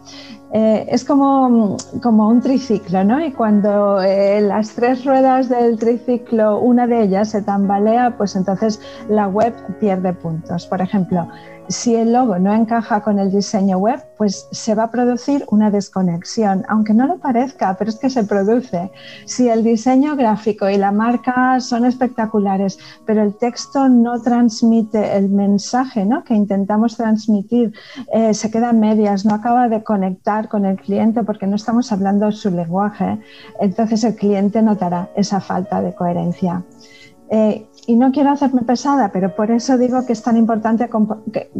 Eh, 0.56 0.86
es 0.88 1.04
como, 1.04 1.76
como, 2.00 2.28
un 2.28 2.40
triciclo, 2.40 3.02
¿no? 3.02 3.18
Y 3.24 3.32
cuando 3.32 4.00
eh, 4.00 4.40
las 4.40 4.72
tres 4.76 5.04
ruedas 5.04 5.48
del 5.48 5.76
triciclo, 5.80 6.60
una 6.60 6.86
de 6.86 7.02
ellas 7.02 7.30
se 7.30 7.42
tambalea, 7.42 8.16
pues 8.16 8.36
entonces 8.36 8.80
la 9.08 9.26
web 9.26 9.52
pierde 9.80 10.12
puntos. 10.12 10.64
Por 10.66 10.80
ejemplo, 10.80 11.26
si 11.68 11.94
el 11.94 12.12
logo 12.12 12.38
no 12.38 12.52
encaja 12.52 13.02
con 13.02 13.18
el 13.18 13.30
diseño 13.30 13.78
web, 13.78 14.02
pues 14.16 14.48
se 14.50 14.74
va 14.74 14.84
a 14.84 14.90
producir 14.90 15.44
una 15.48 15.70
desconexión, 15.70 16.64
aunque 16.68 16.94
no 16.94 17.06
lo 17.06 17.18
parezca, 17.18 17.76
pero 17.76 17.90
es 17.90 17.96
que 17.96 18.10
se 18.10 18.24
produce. 18.24 18.90
Si 19.24 19.48
el 19.48 19.64
diseño 19.64 20.16
gráfico 20.16 20.68
y 20.68 20.76
la 20.76 20.92
marca 20.92 21.60
son 21.60 21.84
espectaculares, 21.84 22.78
pero 23.06 23.22
el 23.22 23.34
texto 23.36 23.88
no 23.88 24.20
transmite 24.20 25.16
el 25.16 25.28
mensaje 25.28 26.04
¿no? 26.04 26.24
que 26.24 26.34
intentamos 26.34 26.96
transmitir, 26.96 27.72
eh, 28.12 28.34
se 28.34 28.50
queda 28.50 28.72
medias, 28.72 29.24
no 29.24 29.34
acaba 29.34 29.68
de 29.68 29.82
conectar 29.82 30.48
con 30.48 30.64
el 30.64 30.76
cliente 30.76 31.22
porque 31.24 31.46
no 31.46 31.56
estamos 31.56 31.90
hablando 31.92 32.30
su 32.32 32.50
lenguaje, 32.50 33.18
entonces 33.60 34.04
el 34.04 34.14
cliente 34.16 34.62
notará 34.62 35.08
esa 35.16 35.40
falta 35.40 35.80
de 35.80 35.94
coherencia. 35.94 36.62
Eh, 37.30 37.66
y 37.86 37.96
no 37.96 38.12
quiero 38.12 38.30
hacerme 38.30 38.62
pesada, 38.62 39.10
pero 39.12 39.34
por 39.34 39.50
eso 39.50 39.76
digo 39.76 40.06
que 40.06 40.12
es 40.12 40.22
tan 40.22 40.36
importante 40.36 40.88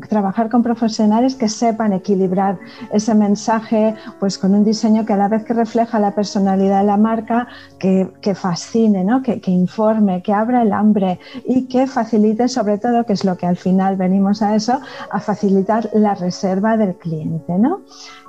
trabajar 0.09 0.49
con 0.49 0.63
profesionales 0.63 1.35
que 1.35 1.49
sepan 1.49 1.93
equilibrar 1.93 2.59
ese 2.93 3.15
mensaje 3.15 3.95
pues 4.21 4.39
con 4.39 4.55
un 4.55 4.65
diseño 4.65 5.05
que 5.05 5.13
a 5.13 5.17
la 5.17 5.29
vez 5.29 5.45
que 5.45 5.53
refleja 5.53 5.99
la 5.99 6.15
personalidad 6.15 6.81
de 6.81 6.87
la 6.87 6.97
marca, 6.97 7.49
que, 7.79 8.35
fascine, 8.35 9.05
¿no? 9.05 9.23
que, 9.23 9.41
informe, 9.47 10.23
que 10.23 10.33
abra 10.33 10.63
el 10.63 10.73
hambre 10.73 11.19
y 11.45 11.67
que 11.67 11.87
facilite 11.87 12.49
sobre 12.49 12.79
todo, 12.79 13.05
que 13.05 13.13
es 13.13 13.25
lo 13.25 13.37
que 13.37 13.47
al 13.47 13.57
final 13.57 13.97
venimos 13.97 14.43
a 14.43 14.55
eso, 14.55 14.81
a 15.11 15.21
facilitar 15.21 15.91
la 15.93 16.15
reserva 16.15 16.77
del 16.77 16.95
cliente. 16.95 17.59
¿no? 17.59 17.83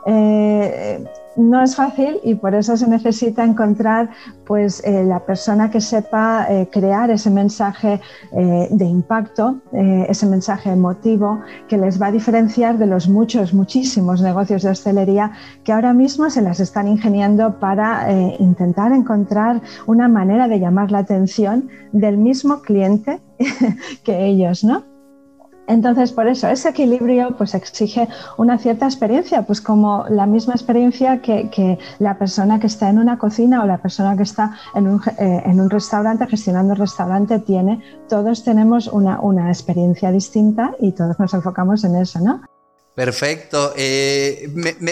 Eh, 0.06 1.04
no 1.38 1.62
es 1.62 1.76
fácil 1.76 2.20
y 2.24 2.36
por 2.36 2.56
eso 2.56 2.78
se 2.78 2.88
necesita 2.88 3.44
encontrar 3.44 4.10
pues, 4.46 4.84
eh, 4.86 5.04
la 5.04 5.20
persona 5.20 5.70
que 5.70 5.82
sepa 5.82 6.48
eh, 6.50 6.70
crear 6.72 7.10
ese 7.10 7.30
mensaje 7.30 8.00
de 8.32 8.86
impacto, 8.86 9.62
ese 9.72 10.26
mensaje 10.26 10.70
emotivo 10.72 11.40
que 11.68 11.78
les 11.78 12.02
va 12.02 12.08
a 12.08 12.12
diferenciar 12.12 12.78
de 12.78 12.86
los 12.86 13.08
muchos, 13.08 13.54
muchísimos 13.54 14.22
negocios 14.22 14.64
de 14.64 14.70
hostelería 14.70 15.32
que 15.64 15.72
ahora 15.72 15.94
mismo 15.94 16.30
se 16.30 16.42
las 16.42 16.60
están 16.60 16.88
ingeniando 16.88 17.60
para 17.60 18.12
intentar 18.40 18.92
encontrar 18.92 19.62
una 19.86 20.08
manera 20.08 20.48
de 20.48 20.60
llamar 20.60 20.92
la 20.92 21.00
atención 21.00 21.70
del 21.92 22.18
mismo 22.18 22.62
cliente 22.62 23.22
que 24.04 24.26
ellos, 24.26 24.64
¿no? 24.64 24.95
Entonces, 25.68 26.12
por 26.12 26.28
eso, 26.28 26.48
ese 26.48 26.70
equilibrio 26.70 27.36
pues, 27.38 27.56
exige 27.56 28.08
una 28.38 28.58
cierta 28.58 28.86
experiencia, 28.86 29.42
pues 29.44 29.62
como 29.62 30.06
la 30.10 30.26
misma 30.26 30.54
experiencia 30.54 31.22
que, 31.22 31.80
la 32.00 32.18
persona 32.18 32.60
que 32.60 32.68
está 32.68 32.90
en 32.90 33.00
una 33.00 33.18
cocina 33.18 33.64
o 33.64 33.66
la 33.66 33.80
persona 33.80 34.16
que 34.16 34.24
está 34.24 34.58
en 34.76 34.88
un, 34.88 35.02
eh, 35.18 35.68
restaurante, 35.70 36.28
gestionando 36.28 36.74
un 36.74 36.80
restaurante, 36.80 37.40
tiene. 37.40 37.82
Todos 38.08 38.44
tenemos 38.44 38.88
una, 38.88 39.16
experiencia 39.48 40.12
distinta 40.12 40.74
y 40.80 40.92
todos 40.92 41.20
nos 41.20 41.34
enfocamos 41.34 41.84
en 41.84 41.96
eso, 41.96 42.20
¿no? 42.20 42.42
Perfecto. 42.96 43.74
Eh, 43.76 44.50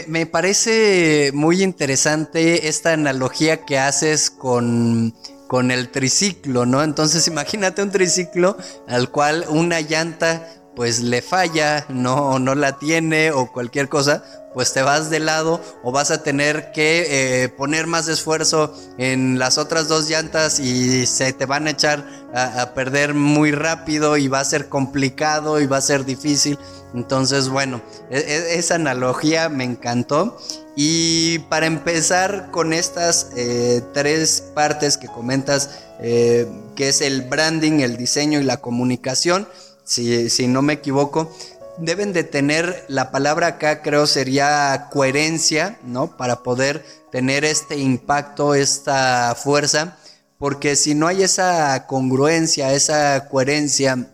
me, 0.07 0.25
parece 0.25 1.31
muy 1.33 1.63
interesante 1.63 2.67
esta 2.67 2.93
analogía 2.93 3.63
que 3.65 3.79
haces 3.79 4.29
con, 4.29 5.13
con 5.47 5.71
el 5.71 5.89
triciclo, 5.89 6.65
¿no? 6.65 6.83
Entonces 6.83 7.27
imagínate 7.27 7.81
un 7.81 7.91
triciclo 7.91 8.57
al 8.87 9.09
cual 9.09 9.45
una 9.49 9.79
llanta 9.81 10.62
pues 10.75 11.01
le 11.01 11.21
falla, 11.21 11.85
no, 11.89 12.39
no 12.39 12.55
la 12.55 12.77
tiene 12.77 13.31
o 13.31 13.51
cualquier 13.51 13.89
cosa, 13.89 14.23
pues 14.53 14.73
te 14.73 14.81
vas 14.81 15.09
de 15.09 15.19
lado 15.19 15.59
o 15.83 15.91
vas 15.91 16.11
a 16.11 16.23
tener 16.23 16.71
que 16.71 17.43
eh, 17.43 17.49
poner 17.49 17.87
más 17.87 18.07
esfuerzo 18.07 18.73
en 18.97 19.39
las 19.39 19.57
otras 19.57 19.87
dos 19.87 20.09
llantas 20.09 20.59
y 20.59 21.05
se 21.05 21.33
te 21.33 21.45
van 21.45 21.67
a 21.67 21.71
echar 21.71 22.05
a, 22.33 22.73
perder 22.73 23.13
muy 23.13 23.51
rápido 23.51 24.17
y 24.17 24.27
va 24.27 24.39
a 24.39 24.45
ser 24.45 24.69
complicado 24.69 25.59
y 25.59 25.67
va 25.67 25.77
a 25.77 25.81
ser 25.81 26.05
difícil. 26.05 26.57
Entonces, 26.93 27.49
bueno, 27.49 27.81
e, 28.09 28.17
e, 28.19 28.57
esa 28.57 28.75
analogía 28.75 29.49
me 29.49 29.63
encantó. 29.63 30.37
Y 30.75 31.39
para 31.49 31.67
empezar 31.67 32.49
con 32.51 32.73
estas 32.73 33.29
eh, 33.35 33.81
tres 33.93 34.41
partes 34.55 34.97
que 34.97 35.07
comentas, 35.07 35.81
eh, 35.99 36.47
que 36.75 36.89
es 36.89 37.01
el 37.01 37.23
branding, 37.23 37.81
el 37.81 37.97
diseño 37.97 38.39
y 38.39 38.43
la 38.43 38.57
comunicación, 38.57 39.47
si, 39.83 40.47
no 40.47 40.61
me 40.61 40.73
equivoco, 40.73 41.31
deben 41.77 42.13
de 42.13 42.23
tener, 42.23 42.85
la 42.87 43.11
palabra 43.11 43.47
acá 43.47 43.81
creo 43.81 44.07
sería 44.07 44.89
coherencia, 44.91 45.77
¿no? 45.83 46.17
Para 46.17 46.43
poder 46.43 46.85
tener 47.11 47.45
este 47.45 47.77
impacto, 47.77 48.55
esta 48.55 49.35
fuerza, 49.35 49.97
porque 50.37 50.75
si 50.75 50.95
no 50.95 51.07
hay 51.07 51.23
esa 51.23 51.85
congruencia, 51.87 52.73
esa 52.73 53.27
coherencia 53.29 54.07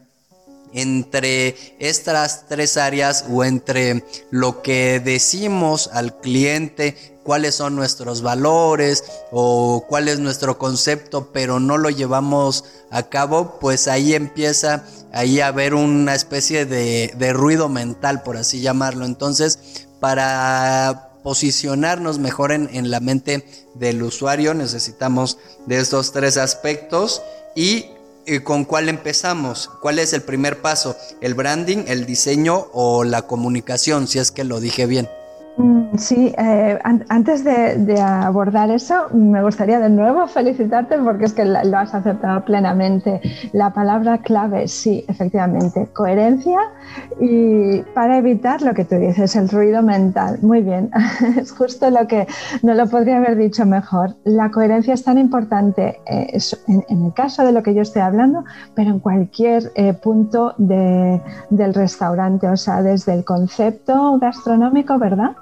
entre 0.73 1.55
estas 1.79 2.47
tres 2.47 2.77
áreas 2.77 3.25
o 3.29 3.43
entre 3.43 4.03
lo 4.29 4.61
que 4.61 4.99
decimos 4.99 5.89
al 5.93 6.19
cliente, 6.19 7.18
cuáles 7.29 7.53
son 7.53 7.75
nuestros 7.75 8.23
valores 8.23 9.03
o 9.29 9.85
cuál 9.87 10.07
es 10.07 10.17
nuestro 10.17 10.57
concepto, 10.57 11.29
pero 11.31 11.59
no 11.59 11.77
lo 11.77 11.91
llevamos 11.91 12.63
a 12.89 13.03
cabo, 13.03 13.59
pues 13.59 13.87
ahí 13.87 14.15
empieza 14.15 14.83
ahí 15.13 15.39
a 15.39 15.49
haber 15.49 15.75
una 15.75 16.15
especie 16.15 16.65
de, 16.65 17.33
ruido 17.33 17.69
mental, 17.69 18.23
por 18.23 18.35
así 18.35 18.61
llamarlo. 18.61 19.05
Entonces, 19.05 19.59
para 19.99 21.11
posicionarnos 21.21 22.17
mejor 22.17 22.51
en, 22.51 22.67
en 22.73 22.89
la 22.89 22.99
mente 22.99 23.45
del 23.75 24.01
usuario 24.01 24.55
necesitamos 24.55 25.37
de 25.67 25.77
estos 25.77 26.11
tres 26.11 26.35
aspectos 26.35 27.21
y 27.55 27.85
¿Con 28.43 28.63
cuál 28.63 28.89
empezamos? 28.89 29.71
¿Cuál 29.81 29.97
es 29.97 30.13
el 30.13 30.21
primer 30.21 30.61
paso? 30.61 30.95
¿El 31.19 31.33
branding, 31.33 31.85
el 31.87 32.05
diseño 32.05 32.67
o 32.73 33.03
la 33.03 33.23
comunicación? 33.23 34.07
Si 34.07 34.19
es 34.19 34.29
que 34.29 34.43
lo 34.43 34.59
dije 34.59 34.85
bien. 34.85 35.09
Mm, 35.59 35.97
sí, 35.97 36.33
eh, 36.37 36.79
antes 37.09 37.43
de, 37.43 37.99
abordar 38.01 38.71
eso, 38.71 39.09
me 39.11 39.43
gustaría 39.43 39.79
de 39.79 39.89
nuevo 39.89 40.25
felicitarte 40.25 40.97
porque 40.99 41.25
es 41.25 41.33
que 41.33 41.43
lo 41.43 41.77
has 41.77 41.93
aceptado 41.93 42.45
plenamente. 42.45 43.19
La 43.51 43.73
palabra 43.73 44.19
clave, 44.19 44.69
sí, 44.69 45.03
efectivamente, 45.09 45.89
coherencia 45.91 46.59
y 47.19 47.81
para 47.93 48.17
evitar 48.17 48.61
lo 48.61 48.73
que 48.73 48.85
tú 48.85 48.95
dices, 48.95 49.35
el 49.35 49.49
ruido 49.49 49.83
mental. 49.83 50.39
Muy 50.41 50.61
bien, 50.61 50.91
es 51.37 51.51
justo 51.51 51.89
lo 51.89 52.07
que 52.07 52.25
no 52.63 52.73
lo 52.73 52.87
podría 52.87 53.17
haber 53.17 53.35
dicho 53.35 53.65
mejor. 53.65 54.15
La 54.23 54.51
coherencia 54.51 54.93
es 54.93 55.03
tan 55.03 55.17
importante 55.17 55.99
eh, 56.05 56.39
en, 56.67 57.05
el 57.05 57.13
caso 57.13 57.43
de 57.43 57.51
lo 57.51 57.63
que 57.63 57.73
yo 57.73 57.81
estoy 57.81 58.01
hablando, 58.01 58.45
pero 58.75 58.91
en 58.91 58.99
cualquier 58.99 59.73
eh, 59.75 59.91
punto 59.91 60.55
del 60.57 61.73
restaurante, 61.73 62.47
o 62.47 62.55
sea, 62.55 62.81
desde 62.81 63.13
el 63.13 63.25
concepto 63.25 64.17
gastronómico, 64.19 64.97
¿verdad? 64.97 65.35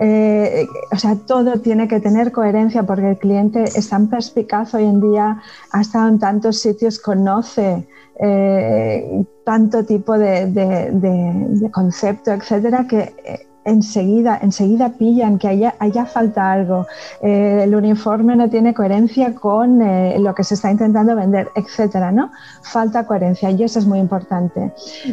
Eh, 0.00 0.66
o 0.92 0.96
sea, 0.96 1.16
todo 1.26 1.60
tiene 1.60 1.88
que 1.88 2.00
tener 2.00 2.32
coherencia 2.32 2.82
porque 2.82 3.10
el 3.10 3.18
cliente 3.18 3.64
es 3.64 3.88
tan 3.88 4.08
perspicaz 4.08 4.74
hoy 4.74 4.84
en 4.84 5.00
día, 5.00 5.40
ha 5.72 5.80
estado 5.80 6.08
en 6.08 6.18
tantos 6.18 6.58
sitios, 6.58 6.98
conoce 6.98 7.86
eh, 8.18 9.24
tanto 9.44 9.84
tipo 9.84 10.18
de, 10.18 11.70
concepto, 11.72 12.32
etcétera, 12.32 12.86
que 12.88 13.14
eh, 13.24 13.46
enseguida, 13.64 14.38
enseguida 14.42 14.90
pillan 14.90 15.38
que 15.38 15.48
haya, 15.48 15.74
haya 15.78 16.06
falta 16.06 16.50
algo. 16.50 16.86
el 17.20 17.74
uniforme 17.74 18.36
no 18.36 18.48
tiene 18.48 18.74
coherencia 18.74 19.34
con 19.34 19.78
lo 20.22 20.34
que 20.34 20.44
se 20.44 20.54
está 20.54 20.70
intentando 20.70 21.14
vender, 21.14 21.50
etcétera, 21.54 22.10
¿no? 22.10 22.30
Falta 22.62 23.06
coherencia 23.06 23.50
y 23.50 23.62
eso 23.62 23.78
es 23.78 23.86
muy 23.86 23.98
importante. 23.98 24.72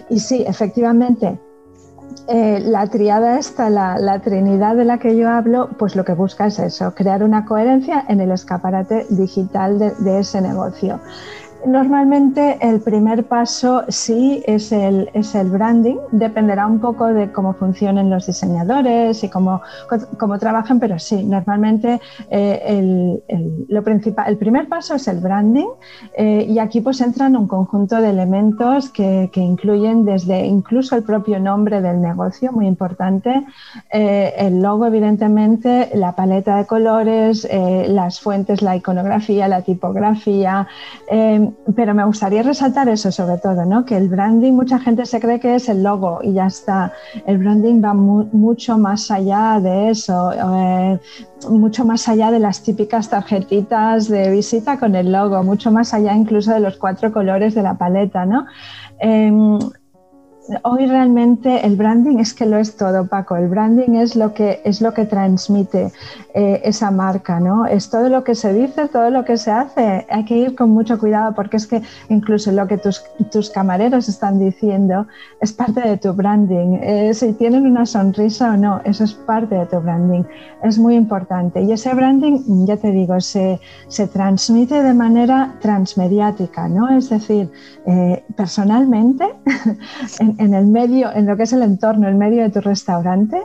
Y 0.10 0.20
sí, 0.20 0.44
efectivamente, 0.48 1.38
eh, 2.28 2.60
la 2.64 2.88
triada 2.88 3.38
esta, 3.40 3.70
la, 3.70 4.20
trinidad 4.20 4.76
de 4.76 4.86
la 4.86 4.98
que 4.98 5.16
yo 5.16 5.30
hablo, 5.30 5.70
pues 5.78 5.96
lo 5.96 6.04
que 6.04 6.14
busca 6.14 6.48
es 6.48 6.60
eso, 6.60 6.94
crear 6.94 7.24
una 7.24 7.46
coherencia 7.46 8.04
en 8.08 8.22
el 8.22 8.32
escaparate 8.32 9.06
digital 9.10 9.80
de 9.80 10.20
ese 10.20 10.42
negocio. 10.42 11.00
Normalmente 11.68 12.58
el 12.62 12.80
primer 12.80 13.26
paso 13.26 13.84
sí 13.90 14.42
es 14.48 14.72
el, 14.72 15.10
es 15.14 15.36
el 15.36 15.50
branding, 15.50 15.98
dependerá 16.14 16.66
un 16.66 16.80
poco 16.80 17.08
de 17.08 17.30
cómo 17.34 17.54
funcionen 17.56 18.10
los 18.10 18.26
diseñadores 18.26 19.22
y 19.22 19.30
cómo, 19.30 19.62
cómo 20.18 20.40
trabajan, 20.40 20.80
pero 20.80 20.98
sí, 20.98 21.26
normalmente 21.26 22.00
eh, 22.30 23.20
el, 23.28 23.66
lo 23.68 23.84
principal, 23.84 24.30
el 24.30 24.38
primer 24.38 24.70
paso 24.70 24.96
es 24.96 25.10
el 25.10 25.20
branding 25.20 25.68
eh, 26.18 26.46
y 26.48 26.58
aquí 26.60 26.80
pues 26.80 27.02
entran 27.02 27.36
un 27.36 27.50
conjunto 27.50 28.00
de 28.00 28.12
elementos 28.12 28.90
que, 28.90 29.30
que, 29.34 29.42
incluyen 29.42 30.06
desde 30.06 30.46
incluso 30.46 30.96
el 30.96 31.04
propio 31.04 31.38
nombre 31.38 31.82
del 31.82 32.00
negocio, 32.00 32.54
muy 32.54 32.66
importante, 32.66 33.46
eh, 33.92 34.34
el 34.38 34.62
logo 34.62 34.86
evidentemente, 34.86 35.92
la 35.96 36.16
paleta 36.16 36.56
de 36.56 36.66
colores, 36.66 37.46
las 37.90 38.22
fuentes, 38.22 38.62
la 38.62 38.78
iconografía, 38.78 39.50
la 39.50 39.64
tipografía 39.64 40.66
pero 41.76 41.94
me 41.94 42.06
gustaría 42.06 42.44
resaltar 42.44 42.88
eso 42.88 43.12
sobre 43.12 43.38
todo, 43.38 43.66
¿no? 43.66 43.84
que 43.86 43.98
el 43.98 44.08
branding, 44.08 44.54
mucha 44.54 44.80
gente 44.80 45.06
se 45.06 45.20
cree 45.20 45.40
que 45.40 45.56
es 45.56 45.68
el 45.68 45.84
logo 45.84 46.20
y 46.24 46.34
ya 46.34 46.48
está. 46.48 46.94
El 47.26 47.40
branding 47.40 47.84
va 47.84 47.94
mucho 47.94 48.78
más 48.78 49.12
allá 49.12 49.60
de 49.60 49.90
eso, 49.90 50.32
eh, 50.32 51.00
mucho 51.50 51.84
más 51.84 52.08
allá 52.08 52.32
de 52.32 52.40
las 52.40 52.64
típicas 52.64 53.10
tarjetitas 53.10 54.08
de 54.08 54.32
visita 54.32 54.80
con 54.80 54.96
el 54.96 55.12
logo, 55.12 55.44
mucho 55.44 55.72
más 55.72 55.94
allá 55.94 56.16
incluso 56.16 56.54
de 56.54 56.62
los 56.62 56.78
cuatro 56.78 57.12
colores 57.12 57.54
de 57.54 57.64
la 57.64 57.78
paleta. 57.78 58.26
¿no? 58.26 58.46
Em, 59.00 59.60
hoy 60.64 60.86
realmente 60.86 61.66
el 61.66 61.76
branding 61.76 62.18
es 62.18 62.34
que 62.34 62.46
lo 62.46 62.58
es 62.58 62.76
todo, 62.76 63.08
Paco. 63.08 63.36
El 63.36 63.48
branding 63.48 63.96
es 63.96 64.16
lo 64.16 64.34
que, 64.34 64.62
es 64.64 64.82
lo 64.82 64.94
que 64.94 65.06
transmite 65.06 65.92
eh, 66.34 66.62
esa 66.64 66.92
marca, 66.92 67.40
¿no? 67.40 67.66
Es 67.66 67.90
todo 67.90 68.10
lo 68.10 68.24
que 68.24 68.36
se 68.36 68.54
dice, 68.54 68.88
todo 68.88 69.10
lo 69.10 69.26
que 69.26 69.38
se 69.38 69.52
hace. 69.52 70.06
Hay 70.10 70.26
que 70.26 70.38
ir 70.38 70.56
con 70.56 70.70
mucho 70.70 71.00
cuidado 71.00 71.34
porque 71.36 71.58
es 71.58 71.68
que 71.68 71.82
incluso 72.10 72.52
lo 72.52 72.68
que 72.68 72.78
tus, 72.78 73.04
tus 73.32 73.50
camareros 73.50 74.08
están 74.10 74.40
diciendo 74.40 75.08
es 75.42 75.52
parte 75.54 75.82
de 75.82 75.98
tu 75.98 76.14
branding. 76.14 76.80
Eh, 76.82 77.14
si 77.14 77.34
tienen 77.34 77.66
una 77.66 77.86
sonrisa 77.86 78.52
o 78.52 78.58
no, 78.58 78.82
eso 78.84 79.04
es 79.04 79.14
parte 79.14 79.56
de 79.56 79.66
tu 79.66 79.80
branding. 79.80 80.24
Es 80.64 80.78
muy 80.78 80.96
importante. 80.96 81.62
Y 81.62 81.72
ese 81.72 81.94
branding, 81.94 82.66
ya 82.66 82.78
te 82.78 82.92
digo, 82.92 83.20
se, 83.20 83.60
se 83.88 84.08
transmite 84.08 84.82
de 84.82 84.94
manera 84.94 85.56
transmediática, 85.60 86.68
¿no? 86.68 86.90
Es 86.90 87.10
decir, 87.10 87.52
eh, 87.86 88.24
personalmente, 88.36 89.26
en, 90.38 90.54
el 90.54 90.68
medio, 90.68 91.14
en 91.14 91.26
lo 91.26 91.38
que 91.38 91.44
es 91.44 91.54
el 91.54 91.62
entorno, 91.62 92.08
el 92.08 92.16
medio 92.16 92.44
de 92.44 92.50
tu 92.50 92.62
restaurante, 92.62 93.42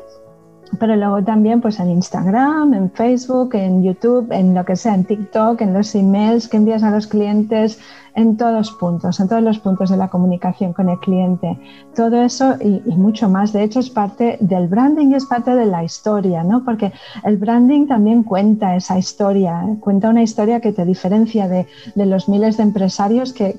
pero 0.79 0.97
luego 0.97 1.23
también 1.23 1.61
pues 1.61 1.79
en 1.81 1.91
Instagram, 1.91 2.75
en 2.75 2.91
Facebook, 2.91 3.55
en 3.55 3.83
YouTube, 3.83 4.31
en 4.33 4.55
lo 4.55 4.65
que 4.65 4.77
sea, 4.77 4.95
en 4.95 5.05
TikTok, 5.05 5.61
en 5.61 5.75
los 5.75 5.95
emails 5.95 6.49
que 6.49 6.57
envías 6.57 6.83
a 6.83 6.91
los 6.91 7.07
clientes, 7.07 7.79
en 8.15 8.37
todos 8.37 8.71
puntos, 8.73 9.21
en 9.21 9.29
todos 9.29 9.43
los 9.43 9.59
puntos 9.59 9.91
de 9.91 9.97
la 9.97 10.09
comunicación 10.09 10.73
con 10.73 10.89
el 10.89 10.99
cliente. 10.99 11.59
Todo 11.95 12.23
eso 12.23 12.57
y, 12.61 12.81
mucho 12.97 13.29
más. 13.29 13.53
De 13.53 13.63
hecho, 13.63 13.81
es 13.81 13.91
parte 13.91 14.37
del 14.41 14.69
branding 14.69 15.11
y 15.11 15.15
es 15.15 15.27
parte 15.27 15.55
de 15.55 15.67
la 15.67 15.83
historia, 15.85 16.43
¿no? 16.43 16.65
Porque 16.65 16.93
el 17.25 17.37
branding 17.37 17.87
también 17.87 18.23
cuenta 18.23 18.77
esa 18.77 18.99
historia, 18.99 19.65
¿eh? 19.67 19.77
cuenta 19.81 20.11
una 20.11 20.23
historia 20.23 20.61
que 20.61 20.73
te 20.73 20.85
diferencia 20.85 21.49
de, 21.49 21.67
los 21.95 22.29
miles 22.29 22.57
de 22.57 22.65
empresarios 22.65 23.33
que, 23.33 23.57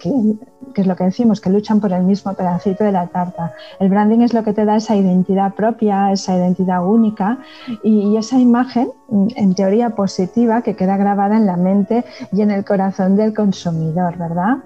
es 0.75 0.87
lo 0.87 0.95
que 0.95 1.03
decimos, 1.05 1.41
que 1.41 1.49
luchan 1.49 1.79
por 1.79 1.91
el 1.93 2.03
mismo 2.03 2.33
pedacito 2.33 2.83
de 2.83 2.91
la 2.91 3.07
tarta. 3.07 3.53
El 3.79 3.89
branding 3.89 4.19
es 4.19 4.33
lo 4.33 4.43
que 4.43 4.53
te 4.53 4.65
da 4.65 4.75
esa 4.75 4.95
identidad 4.95 5.53
propia, 5.53 6.11
esa 6.11 6.35
identidad 6.37 6.85
única 6.85 7.39
y 7.83 8.15
esa 8.17 8.39
imagen, 8.39 8.89
en 9.35 9.55
teoría 9.55 9.91
positiva, 9.91 10.61
que 10.61 10.75
queda 10.75 10.97
grabada 10.97 11.37
en 11.37 11.45
la 11.45 11.57
mente 11.57 12.03
y 12.31 12.41
en 12.41 12.51
el 12.51 12.65
corazón 12.65 13.15
del 13.15 13.33
consumidor, 13.33 14.17
¿verdad? 14.17 14.57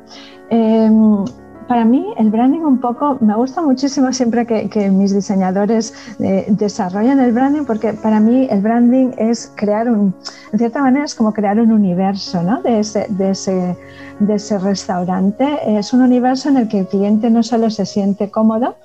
Em, 0.50 1.26
para 1.68 1.86
mí 1.86 2.14
el 2.18 2.32
branding 2.32 2.62
un 2.62 2.80
poco, 2.80 3.18
me 3.20 3.36
gusta 3.36 3.62
muchísimo 3.62 4.12
siempre 4.14 4.46
que, 4.46 4.90
mis 4.90 5.14
diseñadores 5.14 5.94
eh, 6.20 6.46
desarrollan 6.50 7.20
el 7.20 7.34
branding 7.34 7.66
porque 7.66 7.94
para 7.94 8.20
mí 8.20 8.48
el 8.50 8.62
branding 8.62 9.12
es 9.18 9.52
crear 9.56 9.90
un, 9.90 10.16
en 10.54 10.60
cierta 10.60 10.82
manera 10.82 11.06
es 11.06 11.14
como 11.14 11.34
crear 11.34 11.60
un 11.60 11.72
universo 11.72 12.42
¿no? 12.42 12.62
de, 12.62 12.80
ese, 12.80 13.08
de, 13.10 13.32
ese, 13.32 13.78
de, 14.20 14.36
ese, 14.36 14.58
restaurante. 14.60 15.78
Es 15.78 15.94
un 15.94 16.02
universo 16.02 16.50
en 16.50 16.58
el 16.58 16.68
que 16.70 16.80
el 16.80 16.88
cliente 16.88 17.30
no 17.30 17.44
solo 17.44 17.70
se 17.70 17.86
siente 17.86 18.32
cómodo, 18.32 18.76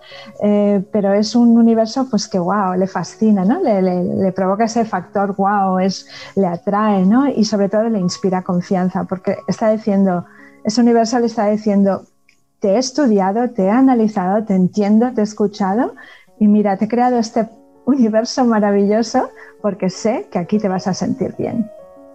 eh, 0.43 0.85
pero 0.93 1.13
es 1.13 1.37
un 1.37 1.57
universo 1.57 2.09
pues 2.11 2.27
que 2.29 2.39
wow, 2.39 2.75
le 2.77 2.87
fascina, 2.89 3.45
¿no? 3.45 3.61
le, 3.63 3.81
le, 3.81 4.33
provoca 4.33 4.65
ese 4.65 4.85
factor 4.85 5.37
wow, 5.37 5.79
es, 5.79 6.07
le 6.35 6.47
atrae 6.47 7.07
¿no? 7.07 7.29
y 7.29 7.45
sobre 7.45 7.69
todo 7.69 7.89
le 7.89 8.01
inspira 8.01 8.43
confianza 8.43 9.05
porque 9.05 9.37
está 9.47 9.71
diciendo 9.71 10.25
ese 10.65 10.81
universal 10.81 11.25
está 11.25 11.47
diciendo, 11.47 12.05
te 12.63 12.77
he 12.77 12.79
estudiado, 12.79 13.51
te 13.51 13.65
he 13.65 13.71
analizado, 13.71 14.45
te 14.45 14.55
entiendo, 14.55 15.13
te 15.13 15.21
he 15.21 15.25
escuchado 15.25 15.95
y 16.39 16.47
mira, 16.47 16.77
te 16.77 16.85
he 16.85 16.89
creado 16.89 17.19
este 17.19 17.49
universo 17.87 18.45
maravilloso 18.45 19.31
porque 19.61 19.91
sé 19.91 20.29
que 20.31 20.39
aquí 20.39 20.59
te 20.61 20.69
vas 20.69 20.87
a 20.87 20.95
sentir 20.95 21.35
bien. 21.37 21.69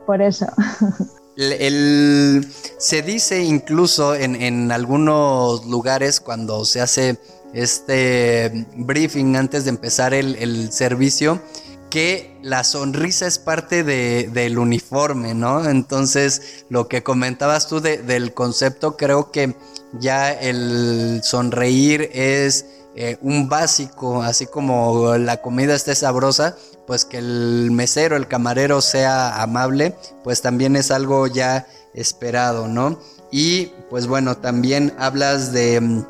Por 0.06 0.22
eso. 0.22 0.48
se 1.36 3.02
dice 3.02 3.44
incluso 3.44 4.16
en, 4.16 4.72
algunos 4.72 5.66
lugares 5.66 6.22
cuando 6.22 6.64
se 6.64 6.80
hace 6.80 7.20
este 7.54 8.66
briefing 8.78 9.36
antes 9.36 9.66
de 9.66 9.72
empezar 9.72 10.14
el, 10.14 10.72
servicio 10.72 11.42
que 11.90 12.38
la 12.42 12.64
sonrisa 12.64 13.28
es 13.28 13.38
parte 13.38 13.84
del 13.84 14.58
uniforme, 14.58 15.34
¿no? 15.34 15.70
Entonces, 15.70 16.66
lo 16.70 16.88
que 16.88 17.04
comentabas 17.04 17.68
tú 17.68 17.82
del 17.82 18.34
concepto, 18.34 18.96
creo 18.98 19.32
que 19.32 19.56
ya 19.94 20.32
el 20.32 21.22
sonreír 21.24 22.10
es 22.14 22.66
eh, 22.96 23.18
un 23.22 23.48
básico, 23.48 24.24
así 24.24 24.48
como 24.48 25.18
la 25.18 25.42
comida 25.42 25.76
esté 25.76 25.94
sabrosa, 25.96 26.56
pues 26.88 27.06
que 27.06 27.20
el 27.20 27.70
mesero, 27.72 28.16
el 28.16 28.28
camarero 28.28 28.82
sea 28.82 29.42
amable, 29.42 29.96
pues 30.24 30.42
también 30.42 30.76
es 30.76 30.90
algo 30.90 31.28
ya 31.28 31.68
esperado, 31.94 32.68
¿no? 32.68 33.00
Y 33.32 33.68
pues 33.90 34.08
bueno, 34.08 34.38
también 34.38 34.94
hablas 34.98 35.52
de, 35.52 36.04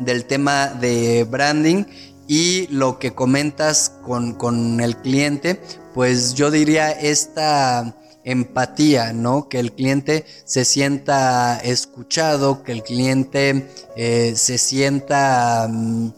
del 0.00 0.24
tema 0.24 0.68
de 0.68 1.24
branding 1.24 1.84
y 2.26 2.66
lo 2.68 2.98
que 2.98 3.14
comentas 3.14 3.92
con, 4.02 4.34
con 4.34 4.80
el 4.80 4.96
cliente, 4.96 5.60
pues 5.92 6.34
yo 6.34 6.50
diría 6.50 6.90
esta 6.90 7.94
empatía, 8.24 9.12
¿no? 9.12 9.48
Que 9.48 9.60
el 9.60 9.72
cliente 9.72 10.24
se 10.44 10.64
sienta 10.64 11.58
escuchado, 11.58 12.62
que 12.62 12.72
el 12.72 12.82
cliente 12.82 13.68
eh, 13.96 14.34
se 14.36 14.58
sienta... 14.58 15.68
Mm, 15.70 16.12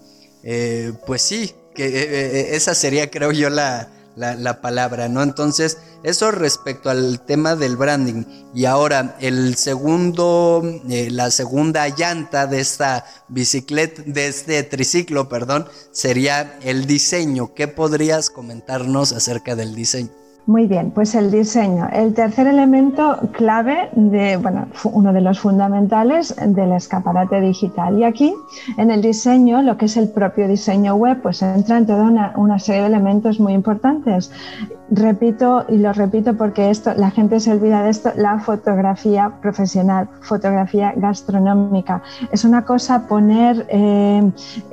eh, 0.48 0.92
pues 1.06 1.22
sí, 1.22 1.52
que 1.74 1.86
eh, 1.86 2.54
esa 2.54 2.74
sería 2.76 3.10
creo 3.10 3.32
yo 3.32 3.50
la, 3.50 3.90
palabra, 4.62 5.08
¿no? 5.08 5.22
Entonces, 5.22 5.78
eso 6.04 6.30
respecto 6.30 6.88
al 6.88 7.20
tema 7.26 7.56
del 7.56 7.76
branding. 7.76 8.24
Y 8.54 8.64
ahora, 8.64 9.16
el 9.20 9.56
segundo, 9.56 10.62
la 10.86 11.30
segunda 11.32 11.88
llanta 11.88 12.46
de 12.46 12.60
esta 12.60 13.04
bicicleta, 13.28 14.02
de 14.06 14.28
este 14.28 14.62
triciclo, 14.62 15.28
perdón, 15.28 15.68
sería 15.90 16.58
el 16.62 16.86
diseño. 16.86 17.52
¿Qué 17.54 17.66
podrías 17.66 18.30
comentarnos 18.30 19.12
acerca 19.12 19.56
del 19.56 19.74
diseño? 19.74 20.10
Muy 20.46 20.68
bien, 20.68 20.92
pues 20.92 21.16
el 21.16 21.32
diseño. 21.32 21.88
El 21.92 22.14
tercer 22.14 22.46
elemento 22.46 23.18
clave 23.32 23.88
de, 23.96 24.36
bueno, 24.36 24.68
uno 24.84 25.12
de 25.12 25.20
los 25.20 25.40
fundamentales 25.40 26.36
del 26.40 26.70
escaparate 26.70 27.40
digital. 27.40 27.98
Y 27.98 28.04
aquí, 28.04 28.32
en 28.76 28.92
el 28.92 29.02
diseño, 29.02 29.60
lo 29.62 29.76
que 29.76 29.86
es 29.86 29.96
el 29.96 30.08
propio 30.08 30.46
diseño 30.46 30.94
web, 30.94 31.20
pues 31.20 31.42
entra 31.42 31.78
en 31.78 31.86
toda 31.86 32.32
una, 32.36 32.58
serie 32.60 32.82
de 32.82 32.86
elementos 32.86 33.40
muy 33.40 33.54
importantes. 33.54 34.30
Repito, 34.88 35.64
y 35.68 35.78
lo 35.78 35.92
repito 35.92 36.36
porque 36.36 36.70
esto, 36.70 36.94
la 36.94 37.10
gente 37.10 37.40
se 37.40 37.50
olvida 37.50 37.82
de 37.82 37.90
esto, 37.90 38.12
la 38.14 38.38
fotografía 38.38 39.32
profesional, 39.42 40.08
fotografía 40.20 40.92
gastronómica. 40.94 42.04
Es 42.30 42.44
una 42.44 42.64
cosa 42.64 43.08
poner 43.08 43.66
eh, 43.68 44.30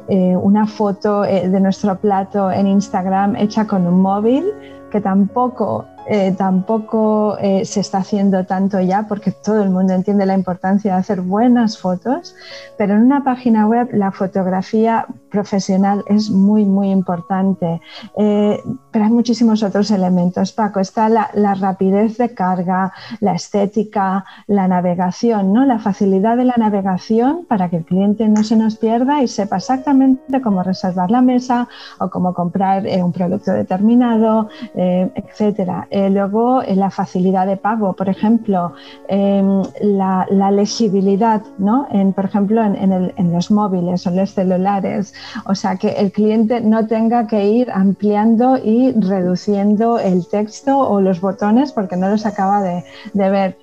eh, 0.08 0.36
una 0.36 0.68
foto 0.68 1.26
eh, 1.26 1.50
de 1.50 1.60
nuestro 1.60 1.98
plato 1.98 2.52
en 2.52 2.68
Instagram 2.68 3.36
hecha 3.38 3.66
con 3.66 3.88
un 3.88 4.02
móvil 4.02 4.46
que 4.94 5.02
tampoco 5.02 5.88
eh, 6.06 6.34
tampoco 6.38 7.38
eh, 7.40 7.64
se 7.66 7.80
está 7.80 8.00
haciendo 8.00 8.46
tanto 8.46 8.80
ya 8.82 9.08
porque 9.08 9.32
todo 9.32 9.64
el 9.64 9.70
mundo 9.70 9.94
entiende 9.94 10.26
la 10.26 10.34
importancia 10.34 10.94
de 10.94 11.00
hacer 11.00 11.22
buenas 11.22 11.78
fotos, 11.78 12.36
pero 12.78 12.96
en 12.96 13.04
una 13.04 13.24
página 13.24 13.68
web 13.68 13.90
la 13.94 14.12
fotografía 14.12 15.06
profesional 15.30 16.04
es 16.08 16.30
muy, 16.30 16.66
muy 16.66 16.92
importante. 16.92 17.82
Eh, 18.18 18.62
pero 18.92 19.06
hay 19.06 19.12
muchísimos 19.12 19.64
otros 19.64 19.92
elementos, 19.92 20.52
Paco. 20.52 20.80
Está 20.80 21.10
la, 21.10 21.30
rapidez 21.56 22.18
de 22.18 22.34
carga, 22.34 22.92
la 23.20 23.34
estética, 23.34 24.26
la 24.48 24.68
navegación, 24.68 25.54
¿no? 25.54 25.66
la 25.66 25.80
facilidad 25.80 26.38
de 26.38 26.46
la 26.46 26.56
navegación 26.58 27.46
para 27.48 27.70
que 27.70 27.78
el 27.78 27.86
cliente 27.86 28.28
no 28.28 28.44
se 28.44 28.56
nos 28.56 28.78
pierda 28.78 29.22
y 29.22 29.28
sepa 29.28 29.58
exactamente 29.58 30.42
cómo 30.42 30.64
reservar 30.64 31.10
la 31.10 31.22
mesa 31.22 31.68
o 32.00 32.10
cómo 32.10 32.34
comprar 32.34 32.86
un 32.86 33.12
producto 33.14 33.52
determinado, 33.52 34.50
etcétera 34.76 35.88
eh, 35.94 36.10
luego, 36.10 36.64
eh, 36.64 36.76
la 36.76 36.90
facilidad 36.90 37.46
de 37.46 37.56
pago, 37.56 37.94
por 37.94 38.10
ejemplo, 38.10 38.74
em, 39.08 39.62
la, 39.80 40.26
legibilidad, 40.52 41.44
¿no? 41.60 41.88
En, 41.92 42.14
por 42.14 42.26
ejemplo, 42.26 42.64
en, 42.64 43.32
los 43.32 43.52
móviles 43.52 44.08
o 44.08 44.10
en 44.10 44.16
los 44.16 44.34
celulares. 44.34 45.14
O 45.46 45.54
sea, 45.54 45.76
que 45.76 45.90
el 45.90 46.12
cliente 46.12 46.62
no 46.62 46.88
tenga 46.88 47.28
que 47.28 47.46
ir 47.48 47.70
ampliando 47.70 48.58
y 48.58 48.92
reduciendo 48.94 50.00
el 50.00 50.28
texto 50.28 50.80
o 50.80 51.00
los 51.00 51.22
botones 51.22 51.72
porque 51.72 51.96
no 51.96 52.10
los 52.10 52.26
acaba 52.26 52.64
de 52.64 53.30
ver. 53.30 53.56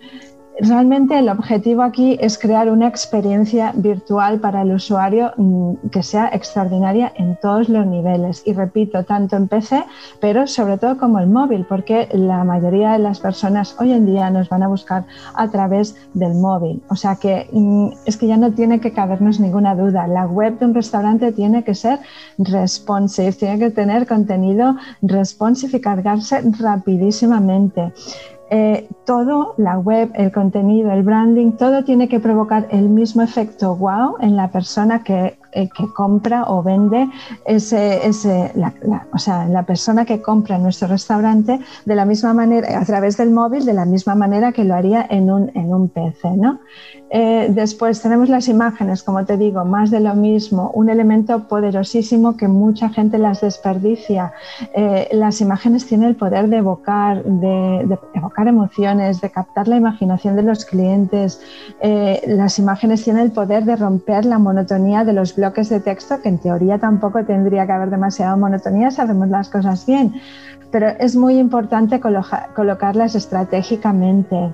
Realmente 0.62 1.18
el 1.18 1.30
objetivo 1.30 1.80
aquí 1.82 2.18
es 2.20 2.36
crear 2.36 2.68
una 2.68 2.86
experiencia 2.86 3.72
virtual 3.74 4.40
para 4.40 4.60
el 4.60 4.72
usuario 4.72 5.32
mm, 5.38 5.88
que 5.90 6.02
sea 6.02 6.28
extraordinaria 6.34 7.14
en 7.16 7.38
todos 7.40 7.70
los 7.70 7.86
niveles. 7.86 8.42
Y 8.44 8.52
repito, 8.52 9.02
tanto 9.04 9.36
en 9.36 9.48
PC, 9.48 9.82
pero 10.20 10.46
sobre 10.46 10.76
todo 10.76 10.98
como 10.98 11.18
el 11.18 11.28
móvil, 11.28 11.64
porque 11.66 12.08
la 12.12 12.44
mayoría 12.44 12.92
de 12.92 12.98
las 12.98 13.20
personas 13.20 13.74
hoy 13.80 13.92
en 13.92 14.04
día 14.04 14.28
nos 14.28 14.50
van 14.50 14.62
a 14.62 14.68
buscar 14.68 15.06
a 15.34 15.48
través 15.48 15.96
del 16.12 16.34
móvil. 16.34 16.82
O 16.90 16.96
sea 16.96 17.16
que 17.16 17.48
mm, 17.50 17.92
es 18.04 18.18
que 18.18 18.26
ya 18.26 18.36
no 18.36 18.52
tiene 18.52 18.80
que 18.80 18.92
cabernos 18.92 19.40
ninguna 19.40 19.74
duda. 19.74 20.06
La 20.08 20.26
web 20.26 20.58
de 20.58 20.66
un 20.66 20.74
restaurante 20.74 21.32
tiene 21.32 21.64
que 21.64 21.74
ser 21.74 22.00
responsive, 22.36 23.32
tiene 23.32 23.58
que 23.58 23.70
tener 23.70 24.06
contenido 24.06 24.76
responsive 25.00 25.78
y 25.78 25.80
cargarse 25.80 26.42
rapidísimamente. 26.58 27.94
Eh, 28.52 28.88
todo, 29.06 29.54
la 29.58 29.78
web, 29.78 30.10
el 30.14 30.32
contenido, 30.32 30.90
el 30.90 31.04
branding, 31.04 31.52
todo 31.52 31.84
tiene 31.84 32.08
que 32.08 32.18
provocar 32.18 32.66
el 32.70 32.88
mismo 32.88 33.22
efecto 33.22 33.76
wow 33.76 34.16
en 34.20 34.34
la 34.34 34.50
persona 34.50 35.04
que 35.04 35.38
eh, 35.52 35.68
que 35.68 35.92
compra 35.92 36.44
o 36.46 36.62
vende 36.62 37.08
ese, 37.44 38.06
ese 38.06 38.52
la, 38.54 38.72
o 39.12 39.18
sea, 39.18 39.46
la 39.48 39.64
persona 39.64 40.04
que 40.04 40.22
compra 40.22 40.56
en 40.56 40.62
nuestro 40.62 40.86
restaurante 40.86 41.58
de 41.84 41.94
la 41.94 42.04
misma 42.04 42.32
manera, 42.34 42.78
a 42.78 42.84
través 42.84 43.16
del 43.16 43.30
móvil, 43.30 43.64
de 43.64 43.72
la 43.72 43.84
misma 43.84 44.14
manera 44.14 44.52
que 44.52 44.64
lo 44.64 44.74
haría 44.74 45.04
en 45.10 45.30
un, 45.30 45.50
en 45.54 45.74
un 45.74 45.88
PC. 45.88 46.36
¿no? 46.36 46.60
Eh, 47.10 47.48
después 47.50 48.00
tenemos 48.00 48.28
las 48.28 48.46
imágenes, 48.46 49.02
como 49.02 49.24
te 49.24 49.36
digo, 49.36 49.64
más 49.64 49.90
de 49.90 49.98
lo 49.98 50.14
mismo, 50.14 50.70
un 50.74 50.88
elemento 50.88 51.48
poderosísimo 51.48 52.36
que 52.36 52.46
mucha 52.46 52.88
gente 52.88 53.18
las 53.18 53.40
desperdicia. 53.40 54.32
Eh, 54.74 55.08
las 55.12 55.40
imágenes 55.40 55.86
tienen 55.86 56.08
el 56.10 56.16
poder 56.16 56.48
de 56.48 56.58
evocar, 56.58 57.24
de, 57.24 57.98
evocar 58.14 58.46
emociones, 58.46 59.20
de 59.20 59.30
captar 59.30 59.66
la 59.66 59.76
imaginación 59.76 60.36
de 60.36 60.42
los 60.42 60.64
clientes. 60.64 61.40
las 62.26 62.58
imágenes 62.58 63.02
tienen 63.02 63.24
el 63.24 63.32
poder 63.32 63.64
de 63.64 63.74
romper 63.74 64.24
la 64.24 64.38
monotonía 64.38 65.04
de 65.04 65.12
los 65.12 65.34
bloques 65.40 65.70
de 65.70 65.80
texto, 65.80 66.20
que 66.20 66.28
en 66.28 66.38
teoría 66.38 66.78
tampoco 66.78 67.24
tendría 67.24 67.66
que 67.66 67.72
haber 67.72 67.90
demasiada 67.90 68.36
monotonía 68.36 68.90
si 68.90 69.00
hacemos 69.00 69.28
las 69.28 69.48
cosas 69.48 69.86
bien, 69.86 70.14
pero 70.70 70.88
es 70.98 71.16
muy 71.16 71.38
importante 71.38 71.98
colocarlas 72.00 73.14
estratégicamente. 73.14 74.52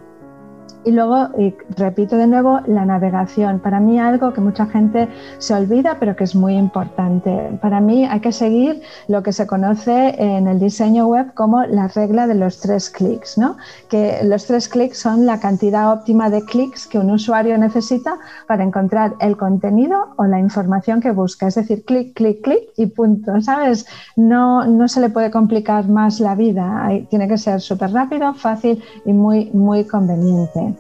Y 0.86 0.92
luego, 0.92 1.30
y 1.36 1.52
repito 1.76 2.16
de 2.16 2.28
nuevo, 2.28 2.60
la 2.68 2.84
navegación. 2.84 3.58
Para 3.58 3.80
mí 3.80 3.98
algo 3.98 4.32
que 4.32 4.40
mucha 4.40 4.66
gente 4.66 5.08
se 5.38 5.52
olvida, 5.52 5.96
pero 5.98 6.14
que 6.14 6.22
es 6.22 6.36
muy 6.36 6.54
importante. 6.54 7.58
Para 7.60 7.80
mí 7.80 8.06
hay 8.06 8.20
que 8.20 8.30
seguir 8.30 8.80
lo 9.08 9.20
que 9.24 9.32
se 9.32 9.48
conoce 9.48 10.14
en 10.16 10.46
el 10.46 10.60
diseño 10.60 11.08
web 11.08 11.34
como 11.34 11.64
la 11.64 11.88
regla 11.88 12.28
de 12.28 12.36
los 12.36 12.60
tres 12.60 12.88
clics, 12.88 13.36
¿no? 13.36 13.56
Que 13.88 14.20
los 14.22 14.46
tres 14.46 14.68
clics 14.68 14.96
son 14.96 15.26
la 15.26 15.40
cantidad 15.40 15.92
óptima 15.92 16.30
de 16.30 16.44
clics 16.44 16.86
que 16.86 17.00
un 17.00 17.10
usuario 17.10 17.58
necesita 17.58 18.18
para 18.46 18.62
encontrar 18.62 19.14
el 19.18 19.36
contenido 19.36 20.14
o 20.14 20.26
la 20.26 20.38
información 20.38 21.00
que 21.00 21.10
busca. 21.10 21.48
Es 21.48 21.56
decir, 21.56 21.84
clic, 21.84 22.14
clic, 22.14 22.42
clic 22.42 22.60
y 22.76 22.86
punto, 22.86 23.40
¿sabes? 23.40 23.86
No, 24.14 24.64
no 24.64 24.86
se 24.86 25.00
le 25.00 25.08
puede 25.08 25.32
complicar 25.32 25.88
más 25.88 26.20
la 26.20 26.36
vida. 26.36 26.88
tiene 27.10 27.26
que 27.26 27.38
ser 27.38 27.60
súper 27.60 27.90
rápido, 27.92 28.32
fácil 28.34 28.80
y 29.04 29.12
muy, 29.12 29.50
muy 29.52 29.84
conveniente. 29.84 30.75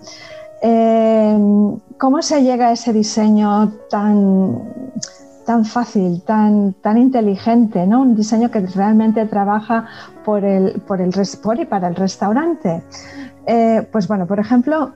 Eh, 0.62 1.38
¿Cómo 1.98 2.22
se 2.22 2.42
llega 2.42 2.68
a 2.68 2.72
ese 2.72 2.92
diseño 2.92 3.72
tan, 3.88 4.58
tan 5.46 5.64
fácil, 5.64 6.22
tan, 6.22 6.74
tan 6.74 6.98
inteligente, 6.98 7.86
¿no? 7.86 8.02
un 8.02 8.14
diseño 8.14 8.50
que 8.50 8.60
realmente 8.60 9.24
trabaja 9.26 9.86
por 10.24 10.44
el, 10.44 10.80
por 10.82 11.00
el, 11.00 11.12
y 11.58 11.64
para 11.64 11.88
el 11.88 11.94
restaurante? 11.94 12.82
Eh, 13.46 13.86
pues 13.90 14.08
bueno, 14.08 14.26
por 14.26 14.40
ejemplo, 14.40 14.92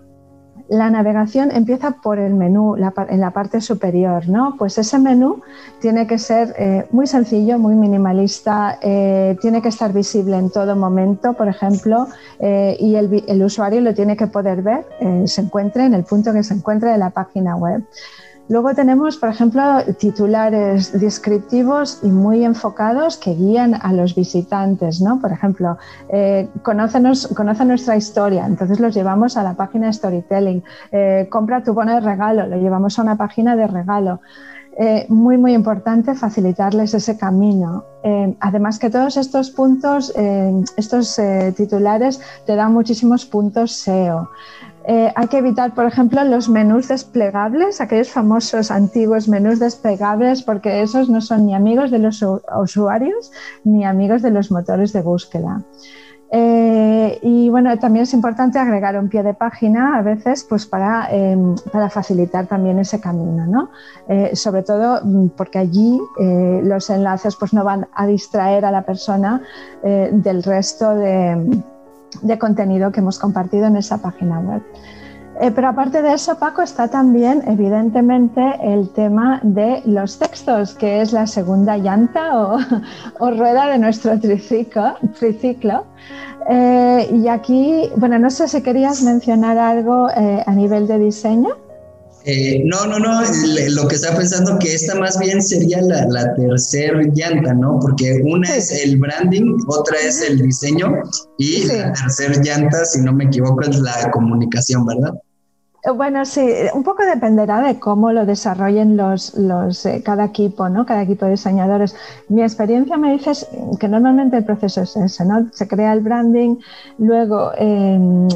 la 0.70 0.88
navegación 0.88 1.50
empieza 1.50 1.90
por 1.90 2.20
el 2.20 2.34
menú, 2.34 2.76
en 2.76 3.20
la 3.20 3.30
parte 3.32 3.60
superior, 3.60 4.28
¿no? 4.28 4.54
Pues 4.56 4.78
ese 4.78 5.00
menú 5.00 5.42
tiene 5.80 6.06
que 6.06 6.16
ser 6.16 6.54
eh, 6.56 6.86
muy 6.92 7.08
sencillo, 7.08 7.58
muy 7.58 7.74
minimalista, 7.74 8.78
eh, 8.80 9.36
tiene 9.40 9.62
que 9.62 9.68
estar 9.68 9.92
visible 9.92 10.36
en 10.36 10.48
todo 10.48 10.76
momento, 10.76 11.32
por 11.32 11.48
ejemplo, 11.48 12.06
eh, 12.38 12.76
y 12.78 12.94
el, 12.94 13.42
usuario 13.42 13.80
lo 13.80 13.94
tiene 13.94 14.16
que 14.16 14.28
poder 14.28 14.62
ver, 14.62 14.86
se 15.24 15.40
encuentre 15.40 15.86
en 15.86 15.94
el 15.94 16.04
punto 16.04 16.32
que 16.32 16.44
se 16.44 16.54
encuentre 16.54 16.90
de 16.90 16.98
la 16.98 17.10
página 17.10 17.56
web. 17.56 17.82
Luego 18.50 18.74
tenemos, 18.74 19.16
por 19.16 19.28
ejemplo, 19.28 19.62
titulares 19.96 20.98
descriptivos 20.98 22.00
y 22.02 22.08
muy 22.08 22.44
enfocados 22.44 23.16
que 23.16 23.32
guían 23.32 23.76
a 23.80 23.92
los 23.92 24.16
visitantes, 24.16 25.00
¿no? 25.00 25.20
Por 25.20 25.30
ejemplo, 25.30 25.78
eh, 26.08 26.48
conoce 26.64 26.98
nuestra 27.64 27.96
historia, 27.96 28.44
entonces 28.46 28.80
los 28.80 28.92
llevamos 28.92 29.36
a 29.36 29.44
la 29.44 29.54
página 29.54 29.86
de 29.86 29.92
storytelling. 29.92 30.64
Eh, 30.90 31.28
compra 31.30 31.62
tu 31.62 31.74
bono 31.74 31.94
de 31.94 32.00
regalo, 32.00 32.44
lo 32.48 32.56
llevamos 32.56 32.98
a 32.98 33.02
una 33.02 33.16
página 33.16 33.54
de 33.54 33.68
regalo. 33.68 34.20
Eh, 34.82 35.04
muy, 35.10 35.36
muy 35.36 35.52
importante 35.52 36.14
facilitarles 36.14 36.94
ese 36.94 37.18
camino. 37.18 37.84
Eh, 38.02 38.34
además 38.40 38.78
que 38.78 38.88
todos 38.88 39.18
estos 39.18 39.50
puntos, 39.50 40.10
eh, 40.16 40.54
estos 40.78 41.20
titulares 41.54 42.18
te 42.46 42.56
dan 42.56 42.72
muchísimos 42.72 43.26
puntos 43.26 43.72
SEO. 43.72 44.30
hay 44.86 45.28
que 45.28 45.36
evitar, 45.36 45.74
por 45.74 45.84
ejemplo, 45.84 46.24
los 46.24 46.48
menús 46.48 46.88
desplegables, 46.88 47.82
aquellos 47.82 48.10
famosos 48.10 48.70
antiguos 48.70 49.28
menús 49.28 49.58
desplegables, 49.58 50.42
porque 50.42 50.80
esos 50.80 51.10
no 51.10 51.20
son 51.20 51.44
ni 51.44 51.54
amigos 51.54 51.90
de 51.90 51.98
los 51.98 52.24
usuarios 52.58 53.30
ni 53.62 53.84
amigos 53.84 54.22
de 54.22 54.30
los 54.30 54.50
motores 54.50 54.94
de 54.94 55.02
búsqueda. 55.02 55.62
Eh, 56.32 57.18
y 57.22 57.48
bueno, 57.50 57.76
también 57.78 58.04
es 58.04 58.14
importante 58.14 58.58
agregar 58.60 58.96
un 58.96 59.08
pie 59.08 59.24
de 59.24 59.34
página 59.34 59.98
a 59.98 60.02
veces 60.02 60.46
pues 60.48 60.64
para, 60.64 61.08
em, 61.10 61.56
para 61.72 61.90
facilitar 61.90 62.46
también 62.46 62.78
ese 62.78 63.00
camino, 63.00 63.46
¿no? 63.46 63.70
Eh, 64.08 64.36
sobre 64.36 64.62
todo 64.62 65.00
mm, 65.02 65.30
porque 65.36 65.58
allí 65.58 66.00
eh, 66.20 66.60
los 66.62 66.88
enlaces 66.88 67.34
pues 67.34 67.52
no 67.52 67.64
van 67.64 67.88
a 67.94 68.06
distraer 68.06 68.64
a 68.64 68.70
la 68.70 68.82
persona 68.82 69.42
del 69.82 70.42
resto 70.42 70.94
de, 70.94 71.62
de, 72.20 72.38
contenido 72.38 72.92
que 72.92 73.00
hemos 73.00 73.18
compartido 73.18 73.66
en 73.66 73.76
esa 73.76 73.98
página 73.98 74.38
web. 74.38 74.62
Pero 75.54 75.68
aparte 75.68 76.02
de 76.02 76.12
eso, 76.12 76.38
Paco, 76.38 76.62
está 76.62 76.88
también 76.88 77.42
evidentemente 77.46 78.42
el 78.62 78.90
tema 78.90 79.40
de 79.42 79.82
los 79.86 80.18
textos, 80.18 80.74
que 80.74 81.00
es 81.00 81.12
la 81.12 81.26
segunda 81.26 81.78
llanta 81.78 82.38
o, 82.38 82.58
o 83.20 83.30
rueda 83.30 83.68
de 83.68 83.78
nuestro 83.78 84.18
triciclo. 84.20 84.96
triciclo 85.18 85.84
eh, 86.48 87.08
y 87.12 87.28
aquí, 87.28 87.90
bueno, 87.96 88.18
no 88.18 88.30
sé 88.30 88.48
si 88.48 88.62
querías 88.62 89.02
mencionar 89.02 89.58
algo 89.58 90.08
eh, 90.10 90.42
a 90.46 90.52
nivel 90.52 90.86
de 90.86 90.98
diseño. 90.98 91.50
Eh, 92.24 92.62
no, 92.66 92.86
no, 92.86 92.98
no, 92.98 93.22
lo 93.70 93.88
que 93.88 93.94
estaba 93.94 94.18
pensando 94.18 94.58
que 94.58 94.74
esta 94.74 94.94
más 94.94 95.18
bien 95.18 95.40
sería 95.42 95.80
la, 95.80 96.06
la 96.06 96.34
tercera 96.34 97.00
llanta, 97.14 97.54
¿no? 97.54 97.78
Porque 97.80 98.20
una 98.24 98.56
es 98.56 98.72
el 98.72 98.98
branding, 98.98 99.56
otra 99.68 99.96
es 100.00 100.20
el 100.20 100.38
diseño 100.38 101.02
y 101.38 101.64
la 101.64 101.92
tercera 101.94 102.34
llanta, 102.42 102.84
si 102.84 103.00
no 103.00 103.14
me 103.14 103.24
equivoco, 103.24 103.62
es 103.62 103.78
la 103.78 104.10
comunicación, 104.10 104.84
¿verdad? 104.84 105.14
Eh, 105.82 105.90
bueno, 105.90 106.24
sí, 106.24 106.46
un 106.74 106.82
poco 106.82 107.04
dependerá 107.04 107.60
de 107.62 107.78
cómo 107.78 108.12
lo 108.12 108.26
desarrollen 108.26 108.96
los, 108.96 109.34
los, 109.34 109.86
eh, 109.86 110.02
cada 110.04 110.24
equipo, 110.26 110.68
¿no? 110.68 110.84
Cada 110.84 111.02
equipo 111.02 111.24
de 111.24 111.32
diseñadores. 111.32 111.96
Mi 112.28 112.42
experiencia 112.42 112.96
me 112.98 113.12
dice 113.12 113.32
que 113.78 113.88
normalmente 113.88 114.36
el 114.36 114.44
proceso 114.44 114.82
es 114.82 114.96
ese, 114.96 115.24
¿no? 115.24 115.48
Se 115.52 115.66
crea 115.68 115.92
el 115.92 116.00
branding, 116.00 116.56
luego 116.98 117.52
em, 117.56 118.28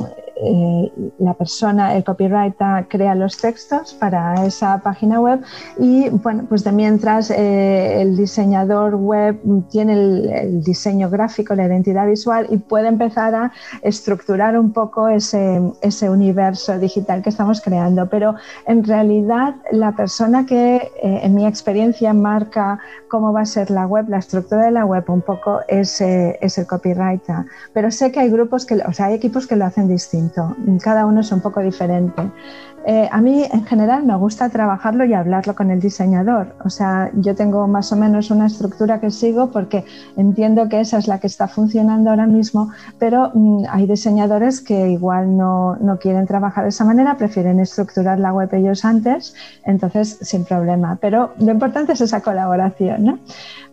eh, 0.45 0.93
la 1.19 1.33
persona, 1.33 1.95
el 1.97 2.05
copywriter, 2.05 2.87
crea 2.89 3.15
los 3.15 3.39
textos 3.39 3.95
para 3.95 4.45
esa 4.45 4.79
página 4.83 5.19
web 5.19 5.41
y, 5.79 6.11
bueno, 6.11 6.45
pues 6.49 6.65
de 6.65 6.73
mientras 6.73 7.31
eh, 7.31 8.03
el 8.03 8.17
diseñador 8.17 8.95
web 8.97 9.41
tiene 9.71 9.95
el, 9.95 10.63
diseño 10.63 11.09
gráfico, 11.09 11.55
la 11.55 11.65
identidad 11.65 12.07
visual 12.07 12.47
y 12.51 12.59
puede 12.59 12.89
empezar 12.89 13.35
a 13.35 13.53
estructurar 13.83 14.59
un 14.59 14.73
poco 14.73 15.09
ese, 15.09 15.61
ese 15.81 16.11
universo 16.11 16.79
digital 16.79 17.23
que 17.23 17.31
estamos 17.31 17.61
creando. 17.63 18.09
Pero 18.11 18.35
en 18.67 18.85
realidad 18.85 19.55
la 19.73 19.93
persona 19.93 20.45
que, 20.45 20.77
eh, 20.77 20.91
en 21.23 21.35
mi 21.35 21.47
experiencia, 21.47 22.13
marca 22.13 22.79
cómo 23.09 23.33
va 23.33 23.43
a 23.43 23.47
ser 23.47 23.71
la 23.71 23.87
web, 23.87 24.09
la 24.09 24.19
estructura 24.19 24.65
de 24.65 24.73
la 24.73 24.85
web 24.85 25.05
un 25.09 25.23
poco 25.23 25.61
es, 25.69 26.01
es 26.01 26.59
el 26.59 26.67
copywriter. 26.67 27.47
Pero 27.73 27.91
sé 27.91 28.13
que 28.13 28.21
hay 28.21 28.31
grupos 28.31 28.67
que, 28.67 28.75
o 28.75 28.93
sea, 28.93 29.07
hay 29.07 29.15
equipos 29.15 29.47
que 29.47 29.57
lo 29.57 29.65
hacen 29.65 29.89
distinto 29.89 30.34
cada 30.83 31.07
uno 31.07 31.21
es 31.21 31.33
un 31.33 31.41
poco 31.41 31.61
diferente. 31.61 32.23
Eh, 32.87 33.09
a 33.11 33.21
mí 33.21 33.45
en 33.51 33.65
general 33.65 34.05
me 34.05 34.15
gusta 34.17 34.51
trabajarlo 34.51 35.05
y 35.07 35.15
hablarlo 35.15 35.55
con 35.55 35.71
el 35.71 35.81
diseñador. 35.81 36.55
O 36.65 36.69
sea, 36.69 37.11
yo 37.15 37.35
tengo 37.35 37.67
más 37.67 37.91
o 37.93 37.97
menos 37.97 38.31
una 38.31 38.47
estructura 38.47 39.01
que 39.01 39.11
sigo 39.11 39.51
porque 39.51 39.85
entiendo 40.17 40.69
que 40.69 40.81
esa 40.81 40.99
es 40.99 41.09
la 41.09 41.19
que 41.19 41.27
está 41.27 41.49
funcionando 41.49 42.11
ahora 42.11 42.27
mismo, 42.27 42.71
pero 42.99 43.31
mm, 43.33 43.65
hay 43.71 43.87
diseñadores 43.87 44.61
que 44.61 44.91
igual 44.91 45.37
no, 45.37 45.77
no, 45.77 45.99
quieren 45.99 46.27
trabajar 46.27 46.65
de 46.65 46.71
esa 46.71 46.85
manera, 46.85 47.17
prefieren 47.17 47.59
estructurar 47.59 48.19
la 48.19 48.33
web 48.33 48.53
ellos 48.53 48.85
antes, 48.85 49.35
entonces 49.65 50.19
sin 50.21 50.45
problema. 50.45 50.99
Pero 51.01 51.33
lo 51.39 51.53
importante 51.53 51.95
es 51.95 52.03
esa 52.03 52.21
colaboración. 52.21 53.05
¿no? 53.05 53.19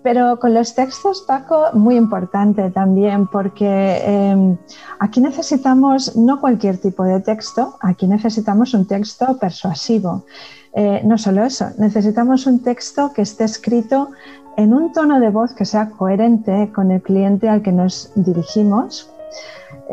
Pero 0.03 0.39
con 0.39 0.53
los 0.53 0.73
textos, 0.73 1.23
Paco, 1.27 1.65
muy 1.73 1.95
importante 1.95 2.71
también, 2.71 3.27
porque 3.27 4.01
em, 4.05 4.57
aquí 4.99 5.21
necesitamos 5.21 6.15
no 6.15 6.39
cualquier 6.39 6.77
tipo 6.77 7.03
de 7.03 7.19
texto, 7.19 7.77
aquí 7.81 8.07
necesitamos 8.07 8.73
un 8.73 8.87
texto 8.87 9.00
persuasivo. 9.39 10.25
Eh, 10.73 11.01
no 11.03 11.17
solo 11.17 11.43
eso, 11.43 11.67
necesitamos 11.77 12.45
un 12.45 12.63
texto 12.63 13.11
que 13.13 13.23
esté 13.23 13.43
escrito 13.43 14.11
en 14.57 14.73
un 14.73 14.93
tono 14.93 15.19
de 15.19 15.29
voz 15.29 15.53
que 15.53 15.65
sea 15.65 15.89
coherente 15.89 16.71
con 16.73 16.91
el 16.91 17.01
cliente 17.01 17.49
al 17.49 17.61
que 17.61 17.71
nos 17.71 18.11
dirigimos 18.15 19.09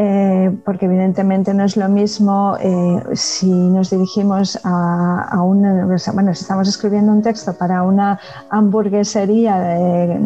eh, 0.01 0.57
porque 0.65 0.87
evidentemente 0.87 1.53
no 1.53 1.65
es 1.65 1.77
lo 1.77 1.89
mismo 1.89 2.57
eh, 2.61 3.03
si 3.15 3.51
nos 3.51 3.91
dirigimos 3.91 4.57
a, 4.63 5.27
a, 5.29 5.43
una, 5.43 5.87
bueno, 6.13 6.33
si 6.35 6.43
estamos 6.43 6.69
escribiendo 6.69 7.11
un 7.11 7.21
texto 7.21 7.53
para 7.53 7.83
una 7.83 8.21
hamburguesería 8.49 9.77
eh, 9.77 10.21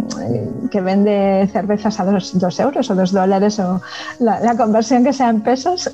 que 0.70 0.80
vende 0.82 1.48
cervezas 1.50 1.98
a 2.00 2.04
dos, 2.04 2.60
euros 2.60 2.90
o 2.90 2.94
dos 2.94 3.12
dólares 3.12 3.58
o 3.60 3.80
la, 4.18 4.54
conversión 4.58 5.04
que 5.04 5.14
sea 5.14 5.30
en 5.30 5.40
pesos, 5.40 5.90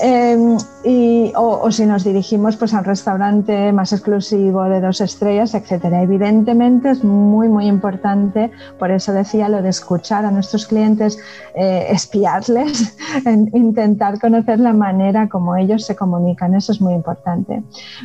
y, 0.84 1.32
o, 1.34 1.68
si 1.72 1.86
nos 1.86 2.04
dirigimos 2.04 2.54
pues, 2.56 2.74
a 2.74 2.78
un 2.78 2.84
restaurante 2.84 3.72
más 3.72 3.92
exclusivo 3.92 4.62
de 4.64 4.80
dos 4.80 5.00
estrellas, 5.00 5.52
etcétera. 5.54 6.00
Evidentemente 6.00 6.90
es 6.90 7.02
muy, 7.02 7.48
muy 7.48 7.66
importante, 7.66 8.52
por 8.78 8.92
eso 8.92 9.12
decía 9.12 9.48
lo 9.48 9.62
de 9.62 9.70
escuchar 9.70 10.24
a 10.24 10.30
nuestros 10.30 10.66
clientes, 10.66 11.18
espiarles 11.56 12.83
intentar 13.52 14.20
conocer 14.20 14.60
la 14.60 14.72
manera 14.72 15.28
como 15.28 15.56
ellos 15.56 15.84
se 15.84 15.96
comunican, 15.96 16.54
eso 16.54 16.72
es 16.72 16.80
muy 16.80 16.94
importante. 16.94 17.62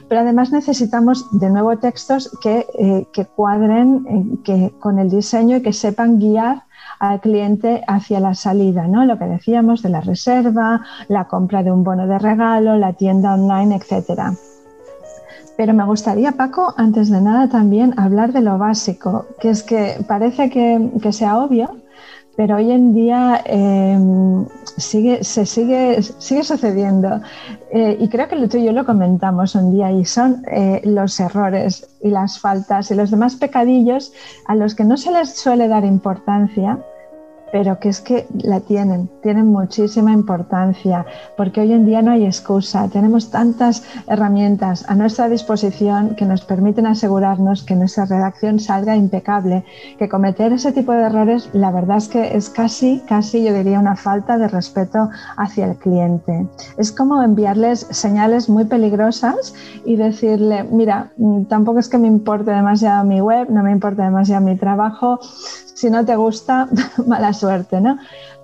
Pero 0.08 0.22
además 0.22 0.52
necesitamos 0.52 1.26
de 1.39 1.50
nuevo 1.50 1.78
textos 1.78 2.30
que, 2.42 2.65
eh, 2.78 3.06
cuadren 3.36 4.06
eh, 4.08 4.38
que, 4.44 4.74
con 4.80 5.00
el 5.00 5.10
diseño 5.10 5.58
y 5.58 5.62
que 5.62 5.74
sepan 5.74 6.20
guiar 6.20 6.63
al 7.00 7.22
cliente 7.22 7.84
hacia 7.88 8.20
la 8.20 8.34
salida, 8.34 8.88
¿no? 8.88 9.06
Lo 9.06 9.18
que 9.18 9.26
decíamos 9.26 9.82
de 9.82 9.89
la 9.89 10.02
reserva, 10.02 10.82
la 11.08 11.26
compra 11.26 11.63
de 11.63 11.72
un 11.72 11.84
bono 11.84 12.08
de 12.08 12.20
regalo, 12.20 12.76
la 12.76 12.94
tienda 12.94 13.34
online, 13.34 13.76
etcétera. 13.76 14.34
Pero 15.56 15.74
me 15.74 15.84
gustaría, 15.84 16.32
Paco, 16.34 16.74
antes 16.78 17.10
de 17.10 17.20
nada 17.20 17.50
también 17.50 17.94
hablar 18.00 18.32
de 18.32 18.42
lo 18.42 18.58
básico, 18.58 19.26
que 19.42 19.50
es 19.50 19.63
que 19.63 19.98
parece 20.08 20.50
que, 20.50 20.89
que 21.02 21.12
sea 21.12 21.38
obvio, 21.38 21.76
pero 22.39 22.56
hoy 22.56 22.71
en 22.71 22.93
día 22.93 23.41
em, 23.43 24.45
sigue, 24.78 25.25
se 25.25 25.45
sigue, 25.45 26.02
sigue 26.02 26.45
sucediendo. 26.45 27.19
Eh, 27.69 27.97
y 27.99 28.08
creo 28.08 28.30
que 28.30 28.47
tú 28.47 28.56
y 28.56 28.63
yo 28.63 28.71
lo 28.71 28.86
comentamos 28.86 29.56
un 29.56 29.73
día 29.73 29.91
y 29.91 30.06
son 30.06 30.45
eh, 30.49 30.80
los 30.86 31.19
errores 31.19 31.89
y 32.02 32.10
las 32.10 32.39
faltas 32.39 32.91
y 32.91 32.95
los 32.95 33.12
demás 33.12 33.36
pecadillos 33.36 34.13
a 34.45 34.56
los 34.56 34.73
que 34.73 34.86
no 34.86 34.95
se 34.95 35.12
les 35.12 35.36
suele 35.36 35.67
dar 35.67 35.84
importancia 35.84 36.80
pero 37.52 37.80
que 37.80 37.90
es 37.90 38.02
que 38.02 38.28
la 38.44 38.60
tienen, 38.60 39.10
tienen 39.22 39.48
muchísima 39.48 40.12
importancia, 40.12 41.06
porque 41.38 41.62
hoy 41.62 41.74
en 41.74 41.86
día 41.86 42.02
no 42.02 42.12
hay 42.12 42.26
excusa, 42.26 42.88
tenemos 42.90 43.30
tantas 43.32 43.84
herramientas 44.08 44.86
a 44.88 44.96
nuestra 44.96 45.30
disposición 45.30 46.16
que 46.16 46.26
nos 46.26 46.42
permiten 46.42 46.86
asegurarnos 46.86 47.64
que 47.64 47.76
nuestra 47.76 48.06
redacción 48.06 48.60
salga 48.60 48.96
impecable, 48.96 49.64
que 49.98 50.10
cometer 50.10 50.54
ese 50.54 50.72
tipo 50.72 50.92
de 50.92 51.04
errores, 51.04 51.50
la 51.54 51.72
verdad 51.72 51.98
es 51.98 52.08
que 52.08 52.36
es 52.36 52.50
casi, 52.50 53.02
casi 53.08 53.44
yo 53.44 53.54
diría 53.54 53.80
una 53.80 53.96
falta 53.96 54.38
de 54.38 54.48
respeto 54.48 55.10
hacia 55.38 55.66
el 55.66 55.76
cliente. 55.78 56.48
Es 56.78 56.92
como 56.92 57.22
enviarles 57.22 57.88
señales 57.92 58.50
muy 58.50 58.66
peligrosas 58.66 59.54
y 59.86 59.96
decirle, 59.96 60.64
mira, 60.64 61.12
mm, 61.18 61.44
tampoco 61.46 61.80
es 61.80 61.90
que 61.90 61.98
me 61.98 62.08
importe 62.08 62.52
demasiado 62.52 63.04
mi 63.04 63.22
web, 63.22 63.50
no 63.50 63.64
me 63.64 63.72
importa 63.72 64.04
demasiado 64.04 64.46
mi 64.46 64.58
trabajo, 64.58 65.20
si 65.80 65.89
no 65.89 66.04
te 66.04 66.15
gusta, 66.18 66.68
mala 67.08 67.32
suerte, 67.32 67.80
¿no? 67.80 67.98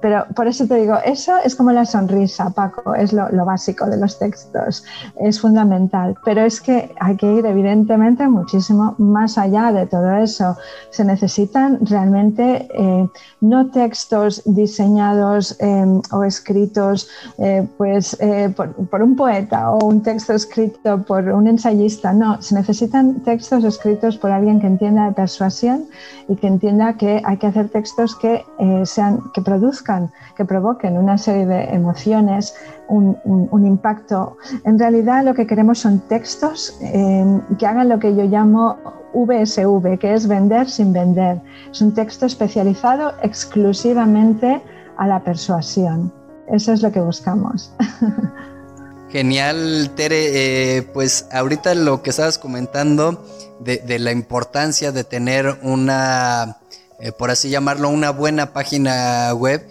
Pero 0.05 0.23
por 0.35 0.47
eso 0.47 0.67
te 0.67 0.75
digo, 0.75 0.97
eso 1.03 1.33
es 1.43 1.55
como 1.55 1.71
la 1.71 1.83
sonrisa, 1.83 2.51
Paco, 2.51 2.93
es 2.93 3.11
lo, 3.11 3.27
básico 3.43 3.87
de 3.87 3.97
los 3.97 4.19
textos, 4.19 4.83
es 5.19 5.41
fundamental. 5.41 6.15
Pero 6.23 6.41
es 6.41 6.61
que 6.61 6.93
hay 6.99 7.17
que 7.17 7.25
ir 7.33 7.43
evidentemente 7.43 8.27
muchísimo 8.27 8.93
más 8.99 9.39
allá 9.39 9.71
de 9.71 9.87
todo 9.87 10.15
eso. 10.17 10.55
Se 10.91 11.03
necesitan 11.03 11.79
realmente 11.87 12.67
eh, 12.71 13.09
no 13.41 13.71
textos 13.71 14.43
diseñados 14.45 15.59
em, 15.59 15.99
o 16.11 16.23
escritos 16.23 17.09
eh, 17.39 17.67
pues, 17.75 18.15
eh, 18.19 18.53
por, 18.55 19.01
un 19.01 19.15
poeta 19.15 19.71
o 19.71 19.87
un 19.87 20.03
texto 20.03 20.33
escrito 20.33 21.01
por 21.01 21.23
un 21.29 21.47
ensayista, 21.47 22.13
no, 22.13 22.39
se 22.43 22.53
necesitan 22.53 23.23
textos 23.23 23.63
escritos 23.63 24.17
por 24.19 24.29
alguien 24.29 24.59
que 24.61 24.67
entienda 24.67 25.07
de 25.07 25.13
persuasión 25.13 25.87
y 26.27 26.35
que 26.35 26.45
entienda 26.45 26.93
que 26.93 27.23
hay 27.25 27.37
que 27.37 27.47
hacer 27.47 27.69
textos 27.69 28.15
que, 28.15 28.45
sean, 28.85 29.19
que 29.33 29.41
produzcan 29.41 29.94
que 30.35 30.45
provoquen 30.45 30.97
una 30.97 31.17
serie 31.17 31.45
de 31.45 31.63
emociones, 31.65 32.55
un, 32.87 33.65
impacto. 33.65 34.37
En 34.63 34.77
realidad 34.77 35.23
lo 35.23 35.33
que 35.33 35.47
queremos 35.47 35.79
son 35.79 35.99
textos 36.07 36.77
em, 36.81 37.41
que 37.57 37.65
hagan 37.65 37.89
lo 37.89 37.99
que 37.99 38.15
yo 38.15 38.23
llamo 38.23 38.77
VSV, 39.13 39.97
que 39.97 40.13
es 40.13 40.27
vender 40.27 40.69
sin 40.69 40.93
vender. 40.93 41.41
Es 41.71 41.81
un 41.81 41.93
texto 41.93 42.25
especializado 42.25 43.13
exclusivamente 43.21 44.61
a 44.97 45.07
la 45.07 45.23
persuasión. 45.23 46.11
Eso 46.51 46.73
es 46.73 46.81
lo 46.81 46.91
que 46.91 47.01
buscamos. 47.01 47.73
Genial, 49.09 49.91
Tere. 49.95 50.77
Eh, 50.77 50.81
pues 50.93 51.27
ahorita 51.31 51.73
lo 51.75 52.01
que 52.03 52.09
estabas 52.09 52.37
comentando 52.37 53.23
de 53.59 53.99
la 53.99 54.11
importancia 54.11 54.91
de 54.91 55.05
tener 55.05 55.57
una 55.63 56.57
eh, 56.99 57.11
por 57.11 57.29
así 57.29 57.49
llamarlo, 57.49 57.89
una 57.89 58.11
buena 58.11 58.53
página 58.53 59.33
web, 59.33 59.67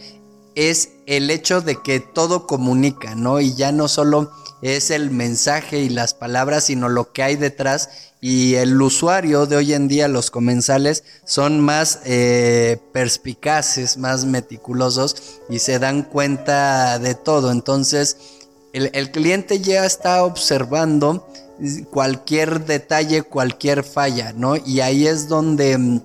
es 0.54 0.90
el 1.06 1.30
hecho 1.30 1.60
de 1.60 1.82
que 1.82 2.00
todo 2.00 2.46
comunica, 2.46 3.14
¿no? 3.14 3.40
Y 3.40 3.54
ya 3.54 3.72
no 3.72 3.88
solo 3.88 4.32
es 4.62 4.90
el 4.90 5.10
mensaje 5.10 5.80
y 5.80 5.88
las 5.88 6.14
palabras, 6.14 6.64
sino 6.64 6.88
lo 6.88 7.12
que 7.12 7.22
hay 7.22 7.36
detrás. 7.36 7.90
Y 8.20 8.54
el 8.54 8.80
usuario 8.80 9.44
de 9.44 9.56
hoy 9.56 9.74
en 9.74 9.88
día, 9.88 10.08
los 10.08 10.30
comensales, 10.30 11.04
son 11.26 11.60
más 11.60 12.00
eh, 12.06 12.78
perspicaces, 12.92 13.98
más 13.98 14.24
meticulosos 14.24 15.40
y 15.50 15.58
se 15.58 15.78
dan 15.78 16.02
cuenta 16.02 16.98
de 16.98 17.14
todo. 17.14 17.50
Entonces, 17.50 18.16
el, 18.72 19.10
cliente 19.10 19.60
ya 19.60 19.84
está 19.84 20.24
observando 20.24 21.28
cualquier 21.90 22.64
detalle, 22.64 23.22
cualquier 23.22 23.84
falla, 23.84 24.32
¿no? 24.32 24.56
Y 24.56 24.80
ahí 24.80 25.06
es 25.06 25.28
donde 25.28 25.78
mm, 25.78 26.00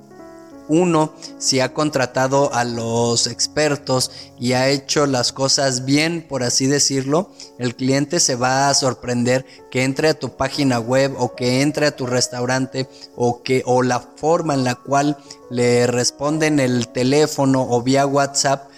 uno, 0.70 1.14
si 1.38 1.60
ha 1.60 1.74
contratado 1.74 2.54
a 2.54 2.64
los 2.64 3.28
expertos 3.28 4.12
y 4.40 4.54
ha 4.54 4.70
hecho 4.70 5.06
las 5.08 5.34
cosas 5.34 5.84
bien, 5.84 6.26
por 6.28 6.44
así 6.44 6.68
decirlo, 6.68 7.32
el 7.58 7.76
cliente 7.76 8.20
se 8.20 8.36
va 8.36 8.70
a 8.70 8.74
sorprender 8.74 9.46
que 9.72 9.84
entre 9.84 10.10
a 10.10 10.14
tu 10.18 10.38
página 10.38 10.80
web 10.80 11.14
o 11.18 11.36
que 11.36 11.62
entre 11.62 11.88
a 11.88 11.96
tu 11.96 12.06
restaurante 12.06 12.88
o 13.16 13.44
que 13.44 13.64
o 13.66 13.82
la 13.82 14.00
forma 14.00 14.54
en 14.54 14.64
la 14.64 14.76
cual 14.76 15.18
le 15.50 15.88
responden 15.88 16.60
el 16.60 16.88
teléfono 16.88 17.68
o 17.70 17.82
vía 17.82 18.06
WhatsApp, 18.06 18.70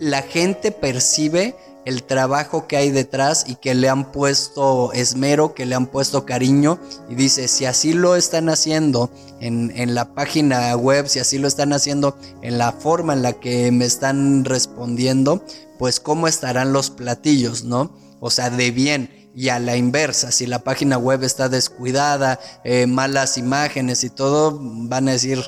la 0.00 0.22
gente 0.22 0.72
percibe 0.72 1.54
el 1.90 2.04
trabajo 2.04 2.66
que 2.66 2.76
hay 2.76 2.90
detrás 2.90 3.44
y 3.46 3.56
que 3.56 3.74
le 3.74 3.88
han 3.88 4.12
puesto 4.12 4.92
esmero, 4.92 5.54
que 5.54 5.66
le 5.66 5.74
han 5.74 5.86
puesto 5.86 6.24
cariño 6.24 6.78
y 7.08 7.16
dice, 7.16 7.48
si 7.48 7.66
así 7.66 7.92
lo 7.92 8.16
están 8.16 8.48
haciendo 8.48 9.10
en, 9.40 9.72
en, 9.76 9.94
la 9.94 10.14
página 10.14 10.74
web, 10.76 11.08
si 11.08 11.18
así 11.18 11.38
lo 11.38 11.48
están 11.48 11.72
haciendo 11.72 12.16
en 12.42 12.58
la 12.58 12.72
forma 12.72 13.12
en 13.12 13.22
la 13.22 13.32
que 13.34 13.72
me 13.72 13.84
están 13.84 14.44
respondiendo, 14.44 15.44
pues 15.78 15.98
cómo 15.98 16.28
estarán 16.28 16.72
los 16.72 16.90
platillos, 16.90 17.64
¿no? 17.64 17.96
O 18.20 18.30
sea, 18.30 18.50
de 18.50 18.70
bien. 18.70 19.30
Y 19.34 19.48
a 19.48 19.58
la 19.58 19.76
inversa, 19.76 20.32
si 20.32 20.46
la 20.46 20.58
página 20.58 20.98
web 20.98 21.22
está 21.22 21.48
descuidada, 21.48 22.40
eh, 22.64 22.86
malas 22.86 23.38
imágenes 23.38 24.02
y 24.02 24.10
todo, 24.10 24.58
van 24.60 25.08
a 25.08 25.12
decir, 25.12 25.40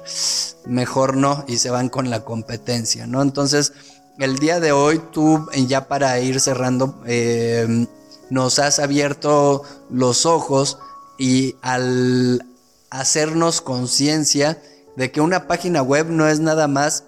mejor 0.66 1.16
no, 1.16 1.44
y 1.48 1.58
se 1.58 1.70
van 1.70 1.88
con 1.88 2.08
la 2.08 2.24
competencia, 2.24 3.06
¿no? 3.06 3.20
Entonces, 3.22 3.72
el 4.18 4.38
día 4.38 4.60
de 4.60 4.72
hoy 4.72 5.00
tú, 5.10 5.48
ya 5.54 5.88
para 5.88 6.18
ir 6.20 6.40
cerrando, 6.40 7.02
eh, 7.06 7.86
nos 8.30 8.58
has 8.58 8.78
abierto 8.78 9.62
los 9.90 10.26
ojos 10.26 10.78
y 11.18 11.56
al 11.62 12.46
hacernos 12.90 13.60
conciencia 13.60 14.60
de 14.96 15.10
que 15.10 15.20
una 15.20 15.46
página 15.46 15.82
web 15.82 16.08
no 16.08 16.28
es 16.28 16.40
nada 16.40 16.68
más 16.68 17.04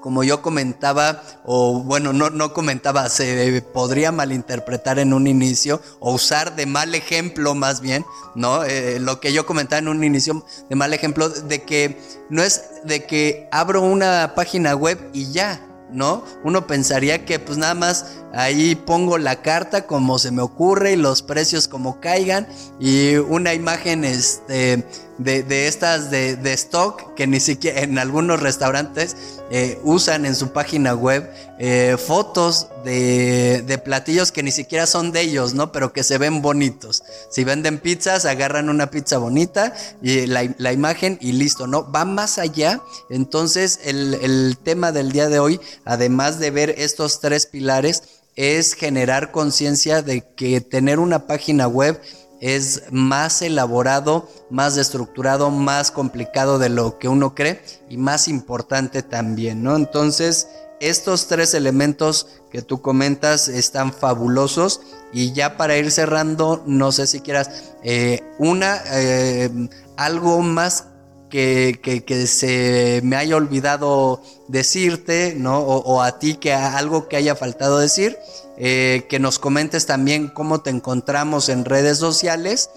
como 0.00 0.22
yo 0.22 0.42
comentaba, 0.42 1.22
o 1.44 1.82
bueno, 1.82 2.12
no, 2.12 2.30
no 2.30 2.52
comentaba, 2.52 3.08
se 3.08 3.62
podría 3.74 4.12
malinterpretar 4.12 4.98
en 4.98 5.12
un 5.12 5.26
inicio, 5.26 5.82
o 5.98 6.12
usar 6.12 6.56
de 6.56 6.66
mal 6.66 6.94
ejemplo 6.94 7.54
más 7.54 7.80
bien, 7.80 8.04
¿no? 8.34 8.64
Eh, 8.64 9.00
lo 9.00 9.20
que 9.20 9.32
yo 9.32 9.44
comentaba 9.44 9.80
en 9.80 9.88
un 9.88 10.04
inicio 10.04 10.44
de 10.68 10.76
mal 10.76 10.94
ejemplo, 10.94 11.28
de 11.28 11.62
que 11.62 12.00
no 12.30 12.42
es 12.42 12.62
de 12.84 13.06
que 13.06 13.48
abro 13.50 13.82
una 13.82 14.34
página 14.34 14.74
web 14.74 14.98
y 15.12 15.32
ya, 15.32 15.60
¿no? 15.90 16.24
Uno 16.44 16.66
pensaría 16.66 17.24
que 17.24 17.38
pues 17.38 17.58
nada 17.58 17.74
más 17.74 18.18
ahí 18.32 18.74
pongo 18.74 19.18
la 19.18 19.42
carta 19.42 19.86
como 19.86 20.18
se 20.18 20.30
me 20.30 20.42
ocurre 20.42 20.92
y 20.92 20.96
los 20.96 21.22
precios 21.22 21.68
como 21.68 22.00
caigan 22.00 22.46
y 22.78 23.16
una 23.16 23.54
imagen 23.54 24.04
este, 24.04 24.84
de, 25.18 25.66
estas 25.66 26.10
de, 26.10 26.36
de, 26.36 26.52
stock 26.52 27.14
que 27.14 27.26
ni 27.26 27.40
siquiera 27.40 27.80
en 27.80 27.98
algunos 27.98 28.40
restaurantes 28.40 29.16
eh, 29.50 29.80
usan 29.82 30.26
en 30.26 30.36
su 30.36 30.52
página 30.52 30.94
web 30.94 31.28
eh, 31.58 31.96
fotos 31.98 32.68
de, 32.84 33.62
de, 33.66 33.78
platillos 33.78 34.30
que 34.30 34.42
ni 34.42 34.52
siquiera 34.52 34.86
son 34.86 35.10
de 35.10 35.22
ellos, 35.22 35.54
¿no? 35.54 35.72
Pero 35.72 35.92
que 35.92 36.04
se 36.04 36.18
ven 36.18 36.40
bonitos. 36.42 37.02
Si 37.30 37.44
venden 37.44 37.78
pizzas, 37.78 38.26
agarran 38.26 38.68
una 38.68 38.90
pizza 38.90 39.18
bonita 39.18 39.74
y 40.02 40.26
la, 40.26 40.54
la 40.58 40.72
imagen 40.72 41.18
y 41.20 41.32
listo, 41.32 41.66
¿no? 41.66 41.90
Va 41.90 42.04
más 42.04 42.38
allá. 42.38 42.80
Entonces 43.10 43.80
el, 43.84 44.14
el 44.22 44.58
tema 44.62 44.92
del 44.92 45.10
día 45.10 45.28
de 45.28 45.40
hoy, 45.40 45.60
además 45.84 46.38
de 46.38 46.50
ver 46.50 46.74
estos 46.78 47.20
tres 47.20 47.46
pilares, 47.46 48.17
es 48.38 48.74
generar 48.74 49.32
conciencia 49.32 50.00
de 50.00 50.24
que 50.36 50.60
tener 50.60 51.00
una 51.00 51.26
página 51.26 51.66
web 51.66 52.00
es 52.40 52.84
más 52.92 53.42
elaborado, 53.42 54.28
más 54.48 54.76
estructurado, 54.76 55.50
más 55.50 55.90
complicado 55.90 56.60
de 56.60 56.68
lo 56.68 57.00
que 57.00 57.08
uno 57.08 57.34
cree 57.34 57.60
y 57.90 57.96
más 57.96 58.28
importante 58.28 59.02
también, 59.02 59.64
¿no? 59.64 59.74
Entonces, 59.74 60.46
estos 60.78 61.26
tres 61.26 61.52
elementos 61.52 62.28
que 62.52 62.62
tú 62.62 62.80
comentas 62.80 63.48
están 63.48 63.92
fabulosos 63.92 64.82
y 65.12 65.32
ya 65.32 65.56
para 65.56 65.76
ir 65.76 65.90
cerrando, 65.90 66.62
no 66.64 66.92
sé 66.92 67.08
si 67.08 67.18
quieras 67.18 67.50
eh, 67.82 68.22
una, 68.38 68.80
eh, 68.92 69.50
algo 69.96 70.42
más 70.42 70.84
que, 71.28 71.80
que, 72.06 72.26
se 72.26 73.00
me 73.04 73.16
haya 73.16 73.36
olvidado 73.36 74.22
decirte, 74.48 75.34
¿no? 75.36 75.60
O, 75.60 76.02
a 76.02 76.18
ti 76.18 76.34
que 76.34 76.52
algo 76.52 77.08
que 77.08 77.16
haya 77.16 77.36
faltado 77.36 77.78
decir, 77.78 78.18
eh, 78.56 79.06
que 79.08 79.18
nos 79.18 79.38
comentes 79.38 79.86
también 79.86 80.28
cómo 80.28 80.60
te 80.60 80.70
encontramos 80.70 81.48
en 81.48 81.64
redes 81.64 81.98
sociales. 81.98 82.70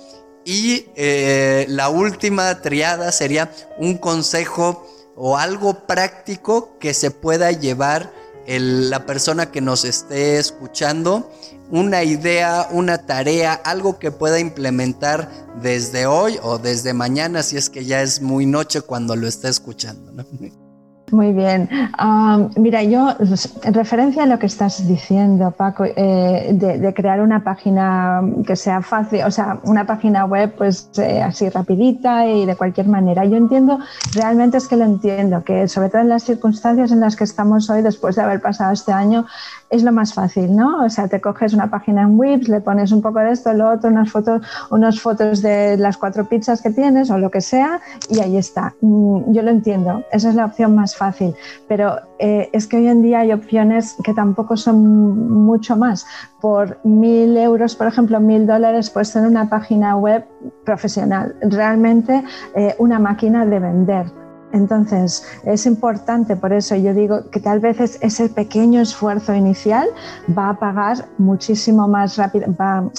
Y 0.43 0.85
eh, 0.95 1.65
la 1.69 1.89
última 1.89 2.61
triada 2.61 3.11
sería 3.11 3.51
un 3.77 3.97
consejo 3.97 4.87
o 5.15 5.37
algo 5.37 5.85
práctico 5.85 6.77
que 6.79 6.93
se 6.93 7.11
pueda 7.11 7.51
llevar 7.51 8.11
la 8.59 9.05
persona 9.05 9.51
que 9.51 9.61
nos 9.61 9.85
esté 9.85 10.37
escuchando 10.37 11.31
una 11.69 12.03
idea, 12.03 12.67
una 12.71 13.05
tarea, 13.05 13.53
algo 13.53 13.97
que 13.97 14.11
pueda 14.11 14.39
implementar 14.39 15.29
desde 15.61 16.05
hoy 16.05 16.37
o 16.43 16.57
desde 16.57 16.93
mañana, 16.93 17.43
si 17.43 17.57
es 17.57 17.69
que 17.69 17.85
ya 17.85 18.01
es 18.01 18.21
muy 18.21 18.45
noche 18.45 18.81
cuando 18.81 19.15
lo 19.15 19.27
esté 19.27 19.47
escuchando. 19.47 20.25
Muy 21.11 21.33
bien. 21.33 21.69
mira, 22.55 22.83
yo, 22.83 23.09
pues, 23.17 23.57
en 23.63 23.73
referencia 23.73 24.23
a 24.23 24.25
lo 24.25 24.39
que 24.39 24.45
estás 24.45 24.87
diciendo, 24.87 25.51
Paco, 25.51 25.83
eh, 25.85 26.51
de, 26.53 26.93
crear 26.93 27.21
una 27.21 27.43
página 27.43 28.21
que 28.45 28.55
sea 28.55 28.81
fácil, 28.81 29.23
o 29.23 29.31
sea, 29.31 29.59
una 29.63 29.85
página 29.85 30.25
web 30.25 30.53
pues 30.57 30.89
eh, 30.97 31.21
así 31.21 31.49
rapidita 31.49 32.27
y 32.27 32.45
de 32.45 32.55
cualquier 32.55 32.87
manera. 32.87 33.25
Yo 33.25 33.37
entiendo, 33.37 33.79
realmente 34.13 34.57
es 34.57 34.67
que 34.67 34.77
lo 34.77 34.85
entiendo, 34.85 35.43
que 35.43 35.67
sobre 35.67 35.89
todo 35.89 36.01
en 36.01 36.09
las 36.09 36.23
circunstancias 36.23 36.91
en 36.91 36.99
las 36.99 37.15
que 37.15 37.23
estamos 37.23 37.69
hoy, 37.69 37.81
después 37.81 38.15
de 38.15 38.21
haber 38.21 38.41
pasado 38.41 38.71
este 38.71 38.91
año, 38.91 39.25
es 39.71 39.83
lo 39.83 39.91
más 39.93 40.13
fácil, 40.13 40.55
¿no? 40.55 40.83
O 40.83 40.89
sea, 40.89 41.07
te 41.07 41.21
coges 41.21 41.53
una 41.53 41.69
página 41.69 42.01
en 42.01 42.19
Wix, 42.19 42.49
le 42.49 42.59
pones 42.59 42.91
un 42.91 43.01
poco 43.01 43.19
de 43.19 43.31
esto, 43.31 43.53
lo 43.53 43.69
otro, 43.69 43.89
unas 43.89 44.11
fotos, 44.11 44.45
unas 44.69 44.99
fotos 44.99 45.41
de 45.41 45.77
las 45.77 45.97
cuatro 45.97 46.25
pizzas 46.25 46.61
que 46.61 46.69
tienes 46.71 47.09
o 47.09 47.17
lo 47.17 47.31
que 47.31 47.39
sea, 47.39 47.79
y 48.09 48.19
ahí 48.19 48.37
está. 48.37 48.75
Mm, 48.81 49.31
yo 49.31 49.41
lo 49.41 49.49
entiendo, 49.49 50.03
esa 50.11 50.29
es 50.29 50.35
la 50.35 50.45
opción 50.45 50.75
más 50.75 50.95
fácil, 50.95 51.33
pero 51.69 51.95
eh, 52.19 52.49
es 52.51 52.67
que 52.67 52.77
hoy 52.77 52.87
en 52.87 53.01
día 53.01 53.19
hay 53.19 53.31
opciones 53.31 53.95
que 54.03 54.13
tampoco 54.13 54.57
son 54.57 55.43
mucho 55.45 55.77
más. 55.77 56.05
Por 56.41 56.77
mil 56.83 57.37
euros, 57.37 57.75
por 57.75 57.87
ejemplo, 57.87 58.19
mil 58.19 58.45
dólares, 58.45 58.89
puedes 58.89 59.13
tener 59.13 59.29
una 59.29 59.49
página 59.49 59.95
web 59.95 60.25
profesional, 60.65 61.35
realmente 61.41 62.23
eh, 62.55 62.75
una 62.77 62.99
máquina 62.99 63.45
de 63.45 63.59
vender 63.59 64.21
Entonces, 64.53 65.23
es 65.43 65.65
importante, 65.65 66.35
por 66.35 66.53
eso 66.53 66.75
yo 66.75 66.93
digo 66.93 67.29
que 67.29 67.39
tal 67.39 67.59
vez 67.59 67.79
ese 68.01 68.29
pequeño 68.29 68.81
esfuerzo 68.81 69.33
inicial 69.33 69.87
va 70.37 70.49
a 70.49 70.59
pagar 70.59 71.05
muchísimo 71.17 71.87
más 71.87 72.17
rápido, 72.17 72.53
va 72.59 72.79
a 72.79 72.89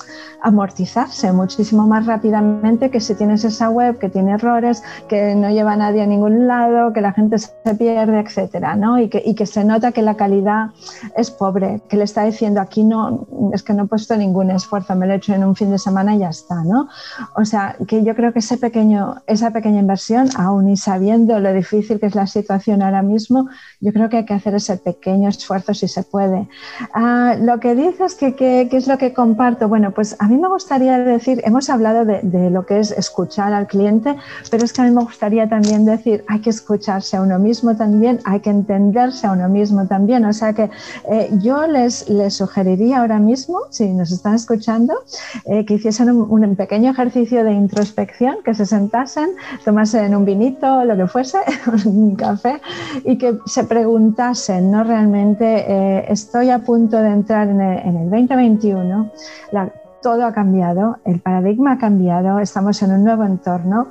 amortizarse 0.42 1.32
muchísimo 1.32 1.86
más 1.86 2.07
rápidamente 2.07 2.90
que 2.90 3.00
si 3.00 3.14
tienes 3.14 3.44
esa 3.44 3.70
web 3.70 3.98
que 3.98 4.09
tiene 4.09 4.32
errores, 4.32 4.82
que 5.09 5.34
no 5.34 5.50
lleva 5.50 5.72
a 5.72 5.76
nadie 5.76 6.03
a 6.03 6.07
ningún 6.07 6.46
lado, 6.46 6.92
que 6.92 7.00
la 7.00 7.12
gente 7.12 7.38
se 7.38 7.74
pierde, 7.78 8.20
etcétera, 8.20 8.76
¿no? 8.76 8.98
Y 8.98 9.09
que, 9.09 9.22
y 9.24 9.34
que 9.34 9.46
se 9.46 9.64
nota 9.64 9.92
que 9.92 10.03
la 10.03 10.16
calidad 10.16 10.70
es 11.16 11.30
pobre, 11.30 11.82
que 11.88 11.96
le 11.96 12.05
está 12.05 12.24
diciendo 12.24 12.61
aquí 12.61 12.84
no, 12.84 13.26
es 13.53 13.62
que 13.62 13.74
no 13.74 13.84
he 13.84 13.86
puesto 13.86 14.16
ningún 14.16 14.50
esfuerzo, 14.50 14.94
me 14.96 15.07
lo 15.07 15.12
he 15.12 15.16
hecho 15.16 15.34
en 15.34 15.44
un 15.44 15.55
fin 15.55 15.70
de 15.70 15.78
semana 15.78 16.14
y 16.16 16.20
ya 16.20 16.30
está, 16.30 16.64
¿no? 16.64 16.88
O 17.36 17.44
sea, 17.44 17.76
que 17.86 18.03
yo 18.03 18.14
creo 18.14 18.32
que 18.32 18.40
ese 18.40 18.57
pequeño, 18.57 19.16
esa 19.26 19.50
pequeña 19.50 19.80
inversión, 19.80 20.28
aún 20.36 20.68
y 20.68 20.76
sabiendo 20.76 21.38
lo 21.43 21.53
difícil 21.53 22.01
que 22.01 22.07
es 22.07 22.14
la 22.14 22.26
situación 22.26 22.82
ahora 22.82 23.03
mismo, 23.03 23.49
yo 23.80 23.93
creo 23.93 24.09
que 24.09 24.18
hay 24.18 24.24
que 24.24 24.34
hacer 24.34 24.55
ese 24.55 24.76
pequeño 24.76 25.28
esfuerzo 25.28 25.74
si 25.74 25.88
se 25.88 26.03
puede. 26.03 26.49
Ah, 26.95 27.36
lo 27.40 27.61
que 27.61 27.74
dices, 27.74 28.14
que, 28.14 28.34
que, 28.34 28.68
es 28.70 28.86
lo 28.86 28.99
que 28.99 29.12
comparto, 29.12 29.68
bueno, 29.68 29.93
pues 29.93 30.16
a 30.18 30.28
mí 30.28 30.36
me 30.36 30.49
gustaría 30.49 30.99
decir, 30.99 31.40
hemos 31.45 31.68
hablado 31.68 32.05
de, 32.05 32.51
lo 32.51 32.64
que 32.66 32.80
es 32.80 32.90
escuchar 32.93 33.53
al 33.53 33.66
cliente, 33.66 34.16
pero 34.51 34.64
es 34.64 34.72
que 34.72 34.82
a 34.82 34.84
mí 34.84 34.90
me 34.90 35.03
gustaría 35.03 35.49
también 35.49 35.84
decir, 35.84 36.24
hay 36.28 36.40
que 36.40 36.51
escucharse 36.51 37.16
a 37.16 37.22
uno 37.22 37.38
mismo 37.38 37.76
también, 37.76 38.20
hay 38.24 38.40
que 38.40 38.51
entenderse 38.51 39.26
a 39.26 39.32
uno 39.32 39.49
mismo 39.49 39.86
también. 39.86 40.24
O 40.24 40.32
sea 40.32 40.53
que 40.53 40.70
eh, 41.11 41.30
yo 41.40 41.66
les, 41.66 42.09
les 42.09 42.34
sugeriría 42.34 43.01
ahora 43.01 43.18
mismo, 43.18 43.59
si 43.70 43.88
nos 43.88 44.12
están 44.12 44.34
escuchando, 44.34 44.95
eh, 45.47 45.64
que 45.64 45.74
hiciesen 45.74 46.11
un 46.11 46.57
pequeño 46.57 46.90
ejercicio 46.90 47.45
de 47.45 47.53
introspección, 47.53 48.36
que 48.45 48.55
se 48.55 48.66
sentasen, 48.66 49.30
tomasen 49.64 50.14
un 50.14 50.24
vinito, 50.24 50.84
lo 50.84 50.97
que 50.97 51.07
fuese, 51.07 51.32
un 51.87 52.16
café, 52.16 52.61
y 53.05 53.18
que 53.18 53.39
se 53.47 53.64
preguntasen, 53.64 54.70
¿no? 54.70 54.85
Realmente 54.85 55.64
eh, 55.66 56.05
estoy 56.09 56.51
a 56.51 56.61
punto 56.61 56.97
de 56.99 57.09
entrar 57.09 57.49
en 57.49 57.61
el, 57.61 57.78
en 57.78 57.97
el 57.97 58.11
2021, 58.11 59.11
la, 59.53 59.72
todo 60.03 60.26
ha 60.26 60.33
cambiado, 60.33 60.99
el 61.05 61.20
paradigma 61.20 61.72
ha 61.72 61.78
cambiado, 61.78 62.41
estamos 62.41 62.83
en 62.83 62.93
un 62.93 63.05
nuevo 63.05 63.24
entorno. 63.24 63.89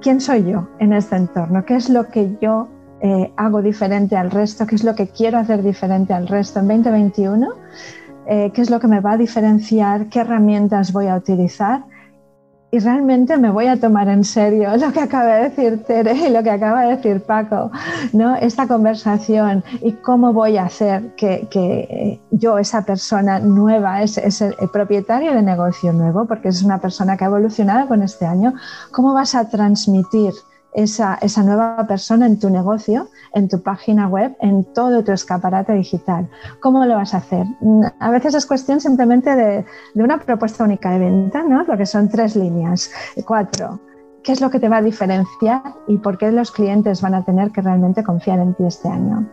¿Quién 0.00 0.20
soy 0.20 0.44
yo 0.44 0.68
en 0.78 0.92
este 0.92 1.16
entorno? 1.16 1.64
¿Qué 1.64 1.76
es 1.76 1.90
lo 1.90 2.08
que 2.08 2.36
yo 2.40 2.68
eh, 3.00 3.32
hago 3.36 3.60
diferente 3.60 4.16
al 4.16 4.30
resto? 4.30 4.66
¿Qué 4.66 4.76
es 4.76 4.84
lo 4.84 4.94
que 4.94 5.08
quiero 5.08 5.38
hacer 5.38 5.62
diferente 5.62 6.12
al 6.14 6.28
resto 6.28 6.60
en 6.60 6.68
2021? 6.68 7.48
Eh, 8.26 8.50
¿Qué 8.54 8.62
es 8.62 8.70
lo 8.70 8.80
que 8.80 8.86
me 8.86 9.00
va 9.00 9.12
a 9.12 9.16
diferenciar? 9.16 10.08
¿Qué 10.08 10.20
herramientas 10.20 10.92
voy 10.92 11.08
a 11.08 11.16
utilizar? 11.16 11.84
Y 12.74 12.78
realmente 12.78 13.36
me 13.36 13.50
voy 13.50 13.66
a 13.66 13.78
tomar 13.78 14.08
en 14.08 14.24
serio 14.24 14.74
lo 14.78 14.92
que 14.92 15.00
acaba 15.00 15.34
de 15.34 15.50
decir 15.50 15.84
Tere 15.84 16.14
y 16.14 16.30
lo 16.30 16.42
que 16.42 16.50
acaba 16.50 16.86
de 16.86 16.96
decir 16.96 17.20
Paco, 17.20 17.70
¿no? 18.14 18.34
esta 18.36 18.66
conversación 18.66 19.62
y 19.82 19.92
cómo 19.92 20.32
voy 20.32 20.56
a 20.56 20.64
hacer 20.64 21.14
que, 21.14 21.46
que 21.50 22.18
yo, 22.30 22.56
esa 22.56 22.86
persona 22.86 23.40
nueva, 23.40 24.00
ese, 24.02 24.26
ese 24.26 24.56
propietario 24.72 25.34
de 25.34 25.42
negocio 25.42 25.92
nuevo, 25.92 26.24
porque 26.24 26.48
es 26.48 26.62
una 26.62 26.80
persona 26.80 27.18
que 27.18 27.24
ha 27.24 27.26
evolucionado 27.26 27.88
con 27.88 28.02
este 28.02 28.24
año, 28.24 28.54
cómo 28.90 29.12
vas 29.12 29.34
a 29.34 29.50
transmitir 29.50 30.32
esa, 30.72 31.18
esa, 31.20 31.42
nueva 31.42 31.86
persona 31.86 32.26
en 32.26 32.38
tu 32.38 32.50
negocio, 32.50 33.08
en 33.34 33.48
tu 33.48 33.62
página 33.62 34.08
web, 34.08 34.36
en 34.40 34.64
todo 34.72 35.04
tu 35.04 35.12
escaparate 35.12 35.72
digital. 35.72 36.28
¿Cómo 36.60 36.84
lo 36.86 36.94
vas 36.94 37.14
a 37.14 37.18
hacer? 37.18 37.46
A 38.00 38.10
veces 38.10 38.34
es 38.34 38.46
cuestión 38.46 38.80
simplemente 38.80 39.34
de, 39.34 39.64
de 39.94 40.02
una 40.02 40.18
propuesta 40.18 40.64
única 40.64 40.90
de 40.90 40.98
venta, 40.98 41.42
¿no? 41.42 41.64
Lo 41.64 41.76
que 41.76 41.86
son 41.86 42.08
tres 42.08 42.36
líneas, 42.36 42.90
cuatro. 43.26 43.80
¿Qué 44.22 44.32
es 44.32 44.40
lo 44.40 44.50
que 44.50 44.60
te 44.60 44.68
va 44.68 44.76
a 44.78 44.82
diferenciar 44.82 45.62
y 45.88 45.98
por 45.98 46.16
qué 46.16 46.30
los 46.30 46.52
clientes 46.52 47.02
van 47.02 47.14
a 47.14 47.24
tener 47.24 47.50
que 47.50 47.60
realmente 47.60 48.04
confiar 48.04 48.38
en 48.38 48.54
ti 48.54 48.64
este 48.64 48.88
año? 48.88 49.28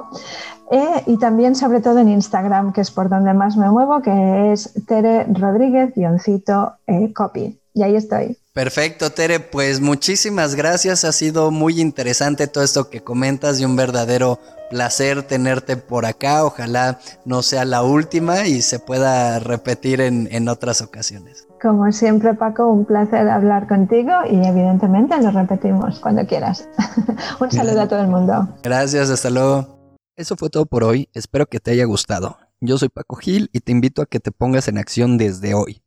eh, 0.71 1.03
y 1.07 1.17
también 1.17 1.55
sobre 1.55 1.81
todo 1.81 1.97
en 1.99 2.09
Instagram, 2.09 2.73
que 2.73 2.81
es 2.81 2.91
por 2.91 3.09
donde 3.09 3.33
más 3.33 3.57
me 3.57 3.67
muevo, 3.69 4.03
que 4.03 4.51
es 4.51 4.71
Tere 4.87 5.25
Rodríguez-copy. 5.25 7.41
Eh, 7.41 7.57
y 7.75 7.81
ahí 7.81 7.95
estoy. 7.95 8.37
Perfecto, 8.53 9.09
Tere, 9.11 9.39
pues 9.39 9.81
muchísimas 9.81 10.53
gracias. 10.53 11.03
Ha 11.03 11.11
sido 11.11 11.49
muy 11.49 11.81
interesante 11.81 12.45
todo 12.47 12.63
esto 12.63 12.91
que 12.91 13.01
comentas 13.01 13.59
y 13.59 13.65
un 13.65 13.75
verdadero 13.75 14.37
placer 14.69 15.23
tenerte 15.23 15.75
por 15.75 16.05
acá. 16.05 16.45
Ojalá 16.45 16.99
no 17.25 17.41
sea 17.41 17.65
la 17.65 17.81
última 17.81 18.45
y 18.45 18.61
se 18.61 18.77
pueda 18.77 19.39
repetir 19.39 20.01
en, 20.01 20.29
en 20.31 20.49
otras 20.49 20.81
ocasiones. 20.81 21.47
Como 21.63 21.89
siempre, 21.93 22.33
Paco, 22.33 22.67
un 22.67 22.83
placer 22.83 23.29
hablar 23.29 23.69
contigo 23.69 24.11
y 24.29 24.35
evidentemente 24.45 25.17
lo 25.21 25.31
repetimos 25.31 25.97
cuando 26.01 26.27
quieras. 26.27 26.67
un 27.39 27.49
saludo 27.49 27.79
a 27.79 27.87
todo 27.87 28.01
el 28.01 28.09
mundo. 28.09 28.49
Gracias, 28.61 29.09
hasta 29.09 29.29
luego. 29.29 29.97
Eso 30.17 30.35
fue 30.35 30.49
todo 30.49 30.65
por 30.65 30.83
hoy. 30.83 31.07
Espero 31.13 31.45
que 31.45 31.61
te 31.61 31.71
haya 31.71 31.85
gustado. 31.85 32.37
Yo 32.59 32.77
soy 32.77 32.89
Paco 32.89 33.15
Gil 33.15 33.49
y 33.53 33.61
te 33.61 33.71
invito 33.71 34.01
a 34.01 34.05
que 34.05 34.19
te 34.19 34.33
pongas 34.33 34.67
en 34.67 34.77
acción 34.77 35.17
desde 35.17 35.53
hoy. 35.53 35.81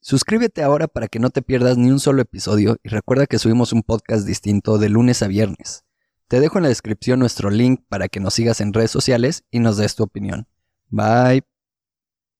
Suscríbete 0.00 0.64
ahora 0.64 0.88
para 0.88 1.06
que 1.06 1.20
no 1.20 1.30
te 1.30 1.42
pierdas 1.42 1.76
ni 1.76 1.92
un 1.92 2.00
solo 2.00 2.20
episodio 2.20 2.76
y 2.82 2.88
recuerda 2.88 3.26
que 3.26 3.38
subimos 3.38 3.72
un 3.72 3.84
podcast 3.84 4.26
distinto 4.26 4.78
de 4.78 4.88
lunes 4.88 5.22
a 5.22 5.28
viernes. 5.28 5.84
Te 6.26 6.40
dejo 6.40 6.58
en 6.58 6.64
la 6.64 6.70
descripción 6.70 7.20
nuestro 7.20 7.50
link 7.50 7.82
para 7.88 8.08
que 8.08 8.18
nos 8.18 8.34
sigas 8.34 8.60
en 8.60 8.72
redes 8.72 8.90
sociales 8.90 9.44
y 9.52 9.60
nos 9.60 9.76
des 9.76 9.94
tu 9.94 10.02
opinión. 10.02 10.48
Bye. 10.88 11.57